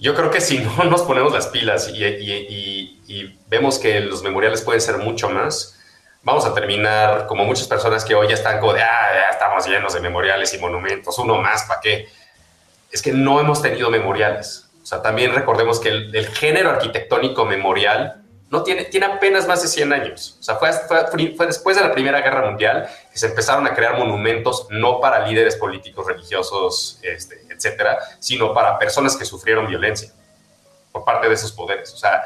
[0.00, 4.24] yo creo que si no nos ponemos las pilas y, y, y vemos que los
[4.24, 5.78] memoriales pueden ser mucho más,
[6.24, 9.68] vamos a terminar como muchas personas que hoy ya están como de, ah, ya estamos
[9.68, 12.08] llenos de memoriales y monumentos, uno más, ¿para qué?
[12.90, 14.68] Es que no hemos tenido memoriales.
[14.82, 19.68] O sea, también recordemos que el, género arquitectónico memorial no tiene, tiene apenas más de
[19.68, 20.36] 100 años.
[20.40, 20.70] O sea, fue,
[21.46, 25.56] después de la Primera Guerra Mundial que se empezaron a crear monumentos no para líderes
[25.56, 30.12] políticos, religiosos, este, etcétera, sino para personas que sufrieron violencia
[30.92, 31.92] por parte de esos poderes.
[31.92, 32.22] O sea,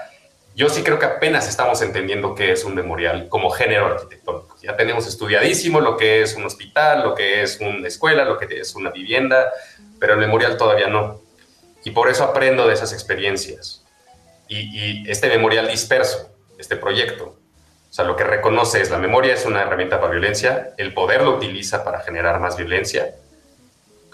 [0.54, 4.56] yo sí creo que apenas estamos entendiendo qué es un memorial como género arquitectónico.
[4.62, 8.60] Ya tenemos estudiadísimo lo que es un hospital, lo que es una escuela, lo que
[8.60, 9.50] es una vivienda,
[9.98, 11.20] pero el memorial todavía no.
[11.84, 13.81] Y por eso aprendo de esas experiencias.
[14.48, 17.38] Y, este memorial disperso, este proyecto,
[17.90, 21.22] o sea, lo que reconoce es la memoria es una herramienta para violencia, el poder
[21.22, 23.14] lo utiliza para generar más violencia,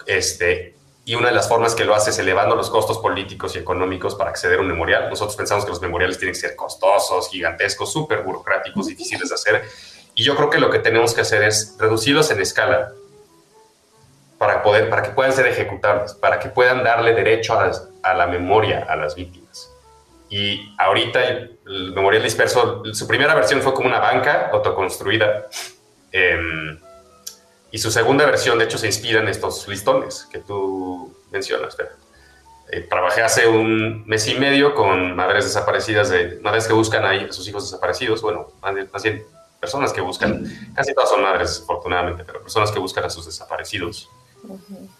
[0.05, 0.75] este,
[1.05, 4.15] y una de las formas que lo hace es elevando los costos políticos y económicos
[4.15, 5.09] para acceder a un memorial.
[5.09, 9.63] Nosotros pensamos que los memoriales tienen que ser costosos, gigantescos, súper burocráticos, difíciles de hacer.
[10.13, 12.91] Y yo creo que lo que tenemos que hacer es reducirlos en escala
[14.37, 17.71] para, poder, para que puedan ser ejecutables, para que puedan darle derecho a,
[18.03, 19.68] a la memoria a las víctimas.
[20.29, 25.47] Y ahorita el, memorial disperso, su primera versión fue como una banca autoconstruida.
[26.11, 26.77] Eh,
[27.71, 31.77] y su segunda versión, de hecho, se inspira en estos listones que tú mencionas.
[32.71, 37.27] Eh, trabajé hace un mes y medio con madres desaparecidas, de madres que buscan ahí
[37.29, 38.21] a sus hijos desaparecidos.
[38.21, 39.23] Bueno, más bien
[39.59, 40.43] personas que buscan,
[40.75, 44.09] casi todas son madres, afortunadamente, pero personas que buscan a sus desaparecidos.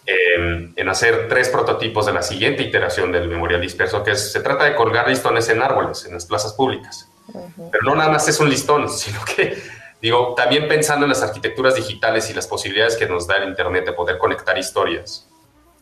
[0.06, 4.64] Em, en hacer tres prototipos de la siguiente iteración del memorial disperso, que se trata
[4.64, 7.08] de colgar listones en árboles, en las plazas públicas.
[7.26, 9.56] Pero no nada más es un listón, sino que
[10.00, 13.84] Digo, también pensando en las arquitecturas digitales y las posibilidades que nos da el Internet
[13.84, 15.28] de poder conectar historias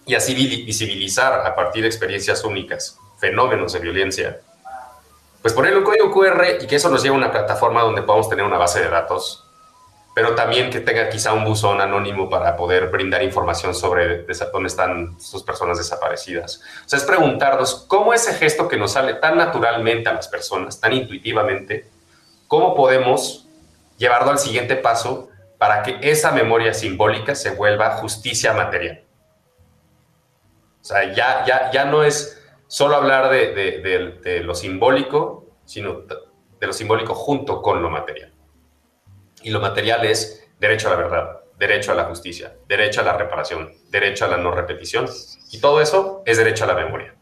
[0.07, 4.41] y así visibilizar a partir de experiencias únicas fenómenos de violencia,
[5.43, 8.29] pues poner un código QR y que eso nos lleve a una plataforma donde podamos
[8.29, 9.48] tener una base de datos,
[10.19, 15.21] pero también que tenga quizá un buzón anónimo para poder brindar información sobre dónde están
[15.21, 16.61] sus personas desaparecidas.
[16.85, 20.81] O sea, es preguntarnos cómo ese gesto que nos sale tan naturalmente a las personas,
[20.81, 21.89] tan intuitivamente,
[22.49, 23.47] cómo podemos
[23.97, 29.05] llevarlo al siguiente paso para que esa memoria simbólica se vuelva justicia material.
[30.81, 36.01] O sea, ya, ya, ya no es solo hablar de, lo simbólico, sino
[36.59, 38.33] de lo simbólico junto con lo material.
[39.43, 43.17] Y lo material es derecho a la verdad, derecho a la justicia, derecho a la
[43.17, 45.09] reparación, derecho a la no repetición.
[45.51, 47.15] Y todo eso es derecho a la memoria.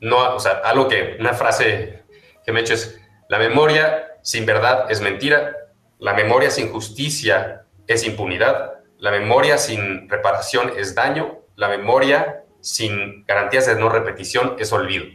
[0.00, 2.04] No, o sea, algo que, una frase
[2.44, 5.56] que me he es, la memoria sin verdad es mentira,
[5.98, 13.24] la memoria sin justicia es impunidad, la memoria sin reparación es daño, la memoria sin
[13.24, 15.06] garantías de no repetición es olvido.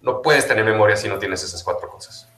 [0.00, 2.31] No puedes tener memoria si no tienes esas cuatro cosas.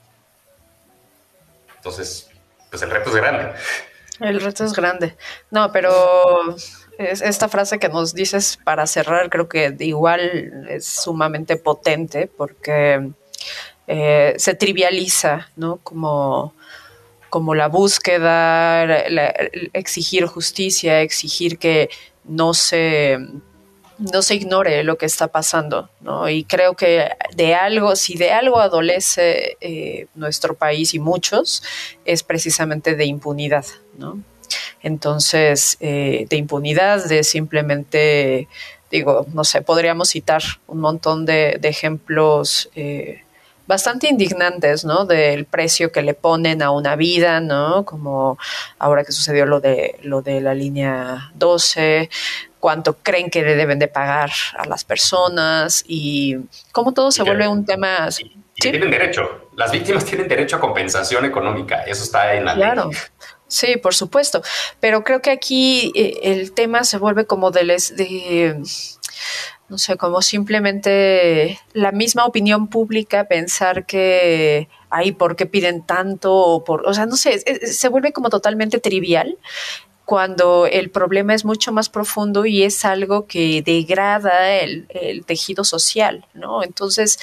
[1.84, 2.30] Entonces,
[2.70, 3.52] pues el reto es grande.
[4.20, 5.16] El reto es grande.
[5.50, 6.56] No, pero
[6.96, 13.10] es esta frase que nos dices para cerrar, creo que igual es sumamente potente porque
[13.86, 15.76] eh, se trivializa, ¿no?
[15.82, 16.54] Como
[17.34, 18.84] como la búsqueda,
[19.72, 21.90] exigir justicia, exigir que
[22.22, 23.18] no se,
[23.98, 26.28] no se ignore lo que está pasando, ¿no?
[26.28, 31.62] Y creo que de algo, si de algo adolece eh, nuestro país y muchos,
[32.04, 33.64] es precisamente de impunidad,
[33.98, 34.20] ¿no?
[34.82, 38.48] Entonces, eh, de impunidad, de simplemente,
[38.90, 43.22] digo, no sé, podríamos citar un montón de, ejemplos eh,
[43.66, 45.06] bastante indignantes, ¿no?
[45.06, 47.84] Del precio que le ponen a una vida, ¿no?
[47.84, 48.38] Como
[48.78, 52.10] ahora que sucedió lo de lo de la línea 12,
[52.64, 56.38] cuánto creen que le deben de pagar a las personas y
[56.72, 58.08] cómo todo se vuelve un tema.
[58.18, 59.50] Y, tienen derecho.
[59.54, 61.82] Las víctimas tienen derecho a compensación económica.
[61.82, 62.88] Eso está en la claro.
[63.48, 64.40] Sí, por supuesto.
[64.80, 68.58] Pero creo que aquí eh, el tema se vuelve como de, les, de
[69.68, 76.34] no sé, como simplemente la misma opinión pública pensar que, ay, ¿por qué piden tanto?
[76.34, 79.36] O, por, o sea, no sé, se vuelve como totalmente trivial
[80.04, 84.86] cuando el problema es mucho más profundo y es algo que degrada el,
[85.26, 86.62] tejido social, ¿no?
[86.62, 87.18] Entonces,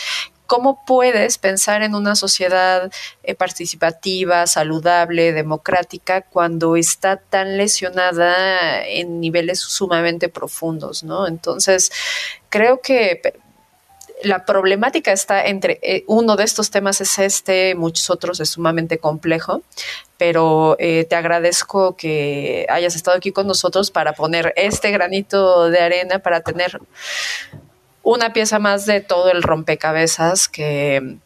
[0.48, 2.92] ¿Cómo puedes pensar en una sociedad
[3.24, 11.06] eh, participativa, saludable, democrática, cuando está tan lesionada en niveles sumamente profundos?
[11.06, 11.26] ¿no?
[11.26, 11.90] Entonces,
[12.50, 13.22] creo que
[14.24, 18.98] la problemática está entre eh, uno de estos temas es este, muchos otros es sumamente
[18.98, 19.62] complejo,
[20.18, 25.80] pero eh, te agradezco que hayas estado aquí con nosotros para poner este granito de
[25.80, 26.80] arena para tener
[28.04, 31.18] una pieza más de todo el rompecabezas que,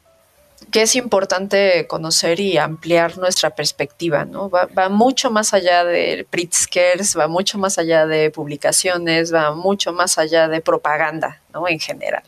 [0.72, 4.50] que es importante conocer y ampliar nuestra perspectiva, ¿no?
[4.50, 10.18] Va, mucho más allá de Pritzkers, va mucho más allá de publicaciones, va mucho más
[10.18, 11.68] allá de propaganda, ¿no?
[11.68, 12.24] En general,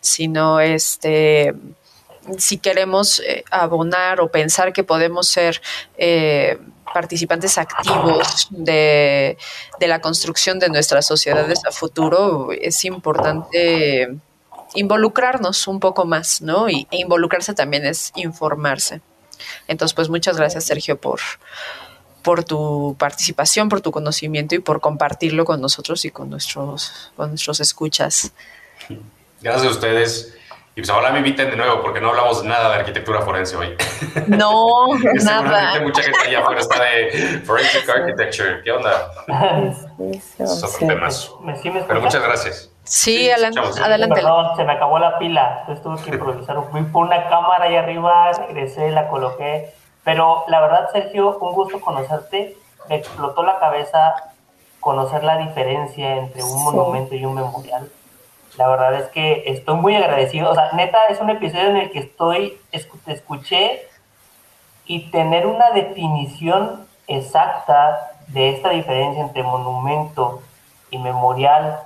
[0.00, 1.54] sino este
[2.38, 5.60] si queremos eh, abonar o pensar que podemos ser
[5.98, 6.58] eh,
[6.92, 9.36] participantes activos de,
[9.80, 14.16] la construcción de nuestras sociedades a futuro, es importante
[14.74, 16.68] involucrarnos un poco más, ¿no?
[16.68, 19.00] Y, e involucrarse también es informarse.
[19.68, 21.20] Entonces, pues muchas gracias, Sergio, por,
[22.22, 27.30] por tu participación, por tu conocimiento y por compartirlo con nosotros y con nuestros, con
[27.30, 28.32] nuestros escuchas.
[29.40, 30.34] Gracias a ustedes.
[30.76, 33.76] Y pues ahora me inviten de nuevo porque no hablamos nada de arquitectura forense hoy.
[34.26, 34.88] No,
[35.22, 35.80] nada.
[35.80, 38.60] mucha gente allá afuera está de Forensic Architecture.
[38.64, 39.12] ¿Qué onda?
[40.10, 41.08] es otro tema.
[41.86, 42.73] Pero muchas gracias.
[42.84, 43.60] Sí, adelante.
[43.82, 44.14] adelante.
[44.14, 45.58] Perdón, se me acabó la pila.
[45.60, 46.56] Entonces tuve que improvisar.
[46.70, 49.74] Fui por una cámara ahí arriba, regresé, la coloqué.
[50.04, 52.56] Pero la verdad, Sergio, un gusto conocerte.
[52.88, 54.14] Me explotó la cabeza
[54.80, 57.90] conocer la diferencia entre un monumento y un memorial
[58.56, 60.50] la verdad es que estoy muy agradecido.
[60.50, 63.82] O sea, neta, es un episodio en el que estoy, te escuché
[64.86, 70.42] y tener una definición exacta de esta diferencia entre monumento
[70.90, 71.80] y memorial,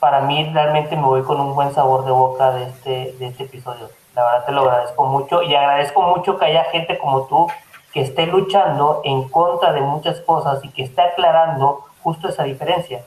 [0.00, 3.44] para mí realmente me voy con un buen sabor de boca de este, de este
[3.44, 3.88] episodio.
[4.14, 7.46] La verdad te lo agradezco mucho y agradezco mucho que haya gente como tú
[7.92, 13.04] que esté luchando en contra de muchas cosas y que esté aclarando justo esa diferencia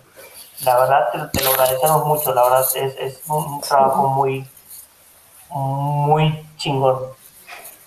[0.66, 4.46] la verdad te, lo agradecemos mucho, la verdad es, es un trabajo muy,
[5.50, 7.00] muy chingón.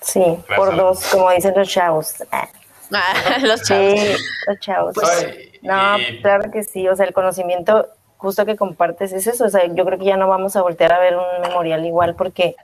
[0.00, 2.14] Sí, por dos, como dicen los chavos.
[2.30, 2.48] Ah,
[3.40, 4.00] los chavos.
[4.00, 4.94] Sí, los chavos.
[4.94, 5.26] Pues,
[5.62, 7.88] no, claro que sí, o sea, el conocimiento
[8.18, 10.92] justo que compartes es eso, o sea, yo creo que ya no vamos a voltear
[10.92, 12.56] a ver un memorial igual porque,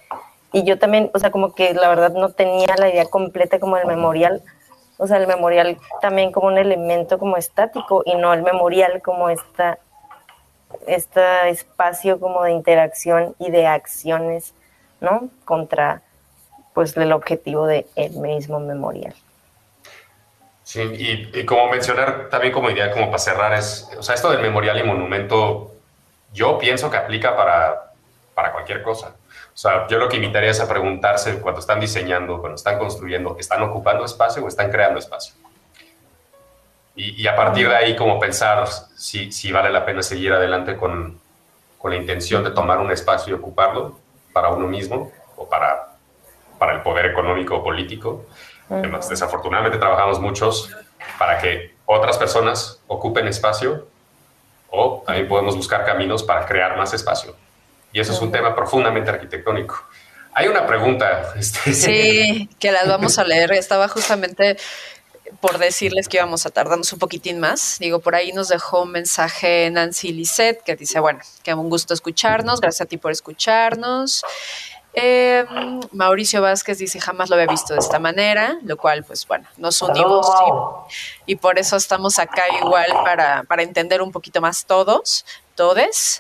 [0.53, 3.76] y yo también, o sea, como que la verdad no tenía la idea completa como
[3.76, 4.42] el memorial,
[4.98, 9.30] o sea, el memorial también como un elemento como estático y no el memorial como
[9.30, 9.78] esta
[10.86, 14.55] este espacio como de interacción y de acciones,
[15.00, 15.28] ¿no?
[15.44, 16.03] Contra,
[16.74, 19.14] pues, el objetivo de el mismo memorial.
[20.72, 20.80] Sí,
[21.34, 24.78] y, como mencionar también como idea, como para cerrar, es, o sea, esto del memorial
[24.78, 25.70] y monumento,
[26.32, 27.92] yo pienso que aplica para,
[28.32, 29.14] para cualquier cosa.
[29.52, 33.36] O sea, yo lo que invitaría es a preguntarse cuando están diseñando, cuando están construyendo,
[33.38, 35.34] ¿están ocupando espacio o están creando espacio?
[36.96, 38.66] Y, a partir de ahí, como pensar
[38.96, 41.20] si, si vale la pena seguir adelante con,
[41.76, 43.98] con, la intención de tomar un espacio y ocuparlo
[44.32, 45.98] para uno mismo o para,
[46.58, 48.24] para el poder económico o político.
[49.08, 50.70] Desafortunadamente trabajamos muchos
[51.18, 53.86] para que otras personas ocupen espacio
[54.70, 57.36] o también podemos buscar caminos para crear más espacio.
[57.92, 59.84] Y eso es un tema profundamente arquitectónico.
[60.34, 61.34] Hay una pregunta.
[61.38, 63.52] Este, sí, que las vamos a leer.
[63.52, 64.56] Estaba justamente
[65.40, 67.76] por decirles que íbamos a tardarnos un poquitín más.
[67.78, 71.94] Digo, por ahí nos dejó un mensaje Nancy Lisset que dice, bueno, que un gusto
[71.94, 74.24] escucharnos, gracias a ti por escucharnos.
[74.95, 75.45] Eh,
[75.93, 79.80] Mauricio Vázquez dice, jamás lo había visto de esta manera, lo cual, pues bueno, nos
[79.80, 80.26] unimos
[81.26, 85.24] y, y, por eso estamos acá igual para, para entender un poquito más todos,
[85.55, 86.18] todes.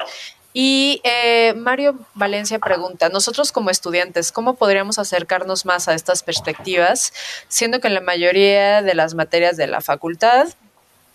[0.54, 7.12] Y eh, Mario Valencia pregunta, nosotros como estudiantes, ¿cómo podríamos acercarnos más a estas perspectivas,
[7.48, 10.48] siendo que en la mayoría de las materias de la facultad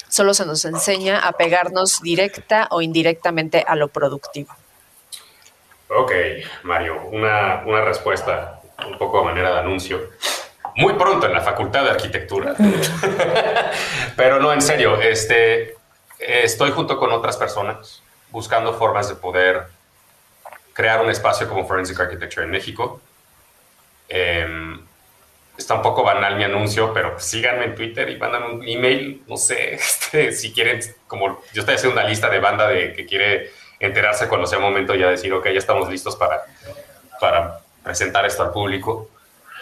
[0.09, 4.55] solo se nos enseña a pegarnos directa o indirectamente a lo productivo?
[5.89, 6.11] Ok,
[6.63, 10.09] Mario, una, una respuesta un poco a manera de anuncio.
[10.75, 12.55] Muy pronto en la Facultad de Arquitectura.
[14.15, 15.75] Pero no, en serio, este,
[16.19, 19.67] estoy junto con otras personas buscando formas de poder
[20.73, 23.01] crear un espacio como Forensic Architecture en México.
[24.09, 24.79] Em,
[25.57, 29.37] está un poco banal mi anuncio, pero síganme en Twitter y mandan un email, no
[29.37, 33.51] sé, este, si quieren, como yo estoy haciendo una lista de banda de que quiere
[33.79, 36.43] enterarse cuando sea momento ya decir, ok, ya estamos listos para,
[37.19, 39.09] para presentar esto al público.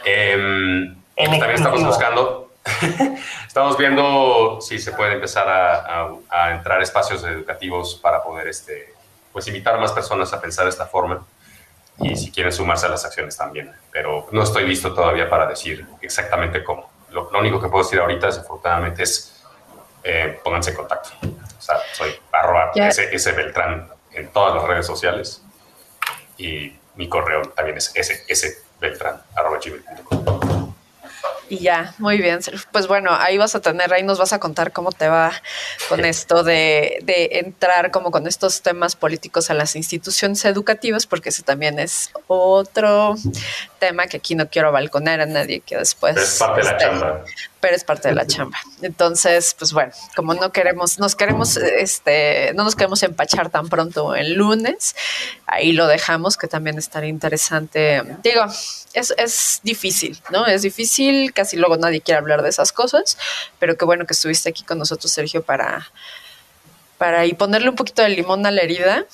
[0.06, 2.46] Em, también estamos buscando
[3.48, 8.94] Estamos viendo si se puede empezar a, entrar espacios educativos para poder este,
[9.32, 11.26] pues invitar a más personas a pensar de esta forma
[12.00, 13.72] y si quieren sumarse a las acciones también.
[13.92, 16.90] Pero no estoy listo todavía para decir exactamente cómo.
[17.12, 19.42] Lo, único que puedo decir ahorita, desafortunadamente, es
[20.04, 21.10] eh, pónganse en contacto.
[21.24, 25.42] O sea, soy arroba ese, Beltrán en todas las redes sociales
[26.38, 27.94] y mi correo también es
[28.82, 29.26] gmail.com.
[31.48, 32.40] Y ya, muy bien.
[32.72, 35.32] Pues bueno, ahí vas a tener, ahí nos vas a contar cómo te va
[35.90, 41.30] con esto de, de entrar como con estos temas políticos a las instituciones educativas, porque
[41.30, 43.16] ese también es otro
[43.88, 46.18] tema que aquí no quiero balconar a nadie que después...
[46.18, 47.24] Es parte de la este, chamba
[47.66, 48.60] pero es parte de la chamba.
[48.84, 54.14] Entonces, pues bueno, como no queremos, nos queremos, este, no nos queremos empachar tan pronto
[54.14, 54.96] el lunes,
[55.48, 58.04] ahí lo dejamos, que también estaría interesante.
[58.22, 58.46] Digo,
[58.94, 60.46] es, es difícil, ¿no?
[60.46, 63.18] Es difícil, casi luego nadie quiere hablar de esas cosas,
[63.58, 65.90] pero qué bueno que estuviste aquí con nosotros, Sergio, para,
[67.00, 69.06] para y ponerle un poquito de limón a la herida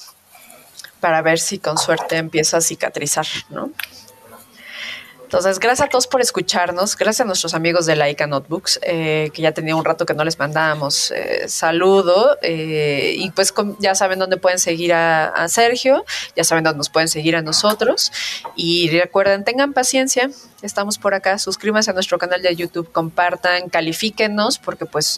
[0.99, 3.71] para ver si con suerte empieza a cicatrizar, ¿no?
[5.31, 6.97] Entonces, gracias a todos por escucharnos.
[6.97, 10.25] Gracias a nuestros amigos de Laika Notebooks, eh, que ya tenía un rato que no
[10.25, 12.37] les mandábamos eh, saludo.
[12.41, 16.03] Eh, y pues ya saben dónde pueden seguir a, Sergio,
[16.35, 18.11] ya saben dónde nos pueden seguir a nosotros.
[18.57, 20.29] Y recuerden, tengan paciencia.
[20.61, 21.39] Estamos por acá.
[21.39, 25.17] Suscríbanse a nuestro canal de YouTube, compartan, califíquenos, porque pues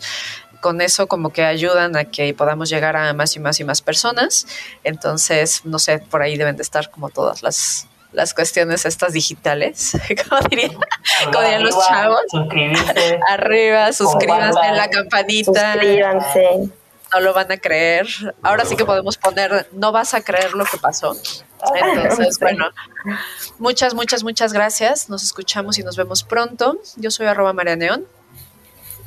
[0.62, 3.82] con eso como que ayudan a que podamos llegar a más y más y más
[3.82, 4.46] personas.
[4.84, 9.92] Entonces, no sé, por ahí deben de estar como todas las las cuestiones estas digitales,
[10.30, 12.22] como dirían, los chavos.
[12.30, 13.20] Suscribirse.
[13.30, 15.74] Arriba, suscríbanse en la campanita.
[15.74, 16.70] Suscríbanse.
[17.14, 18.08] No lo van a creer.
[18.42, 21.16] Ahora sí que podemos poner, no vas a creer lo que pasó.
[21.76, 22.70] Entonces, bueno,
[23.60, 25.10] muchas, muchas, muchas gracias.
[25.10, 26.80] Nos escuchamos y nos vemos pronto.
[26.96, 28.08] Yo soy arroba María Neón.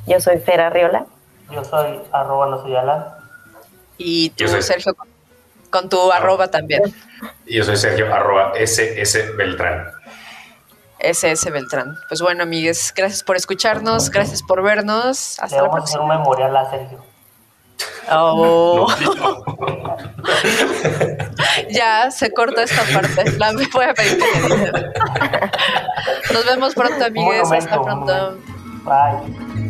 [0.06, 1.06] Yo soy Fera Riola.
[1.50, 2.74] Yo soy arroba no soy
[3.98, 4.94] Y tú, Sergio,
[5.70, 6.82] con tu arroba también.
[7.46, 9.86] Y yo soy Sergio, arroba SS Beltrán.
[10.98, 11.96] SS Beltrán.
[12.08, 15.38] Pues bueno, amigues, gracias por escucharnos, gracias por vernos.
[15.40, 16.02] Hasta la próxima.
[16.02, 17.04] un memorial a Sergio.
[18.10, 18.86] Oh.
[21.70, 23.32] ya se corta esta parte.
[23.38, 24.72] La me voy a pedir que
[26.32, 27.50] Nos vemos pronto, amigues.
[27.50, 28.38] Hasta pronto.
[28.84, 29.65] Bye.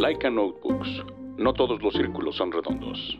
[0.00, 0.88] Laika Notebooks.
[1.36, 3.18] No todos los círculos son redondos.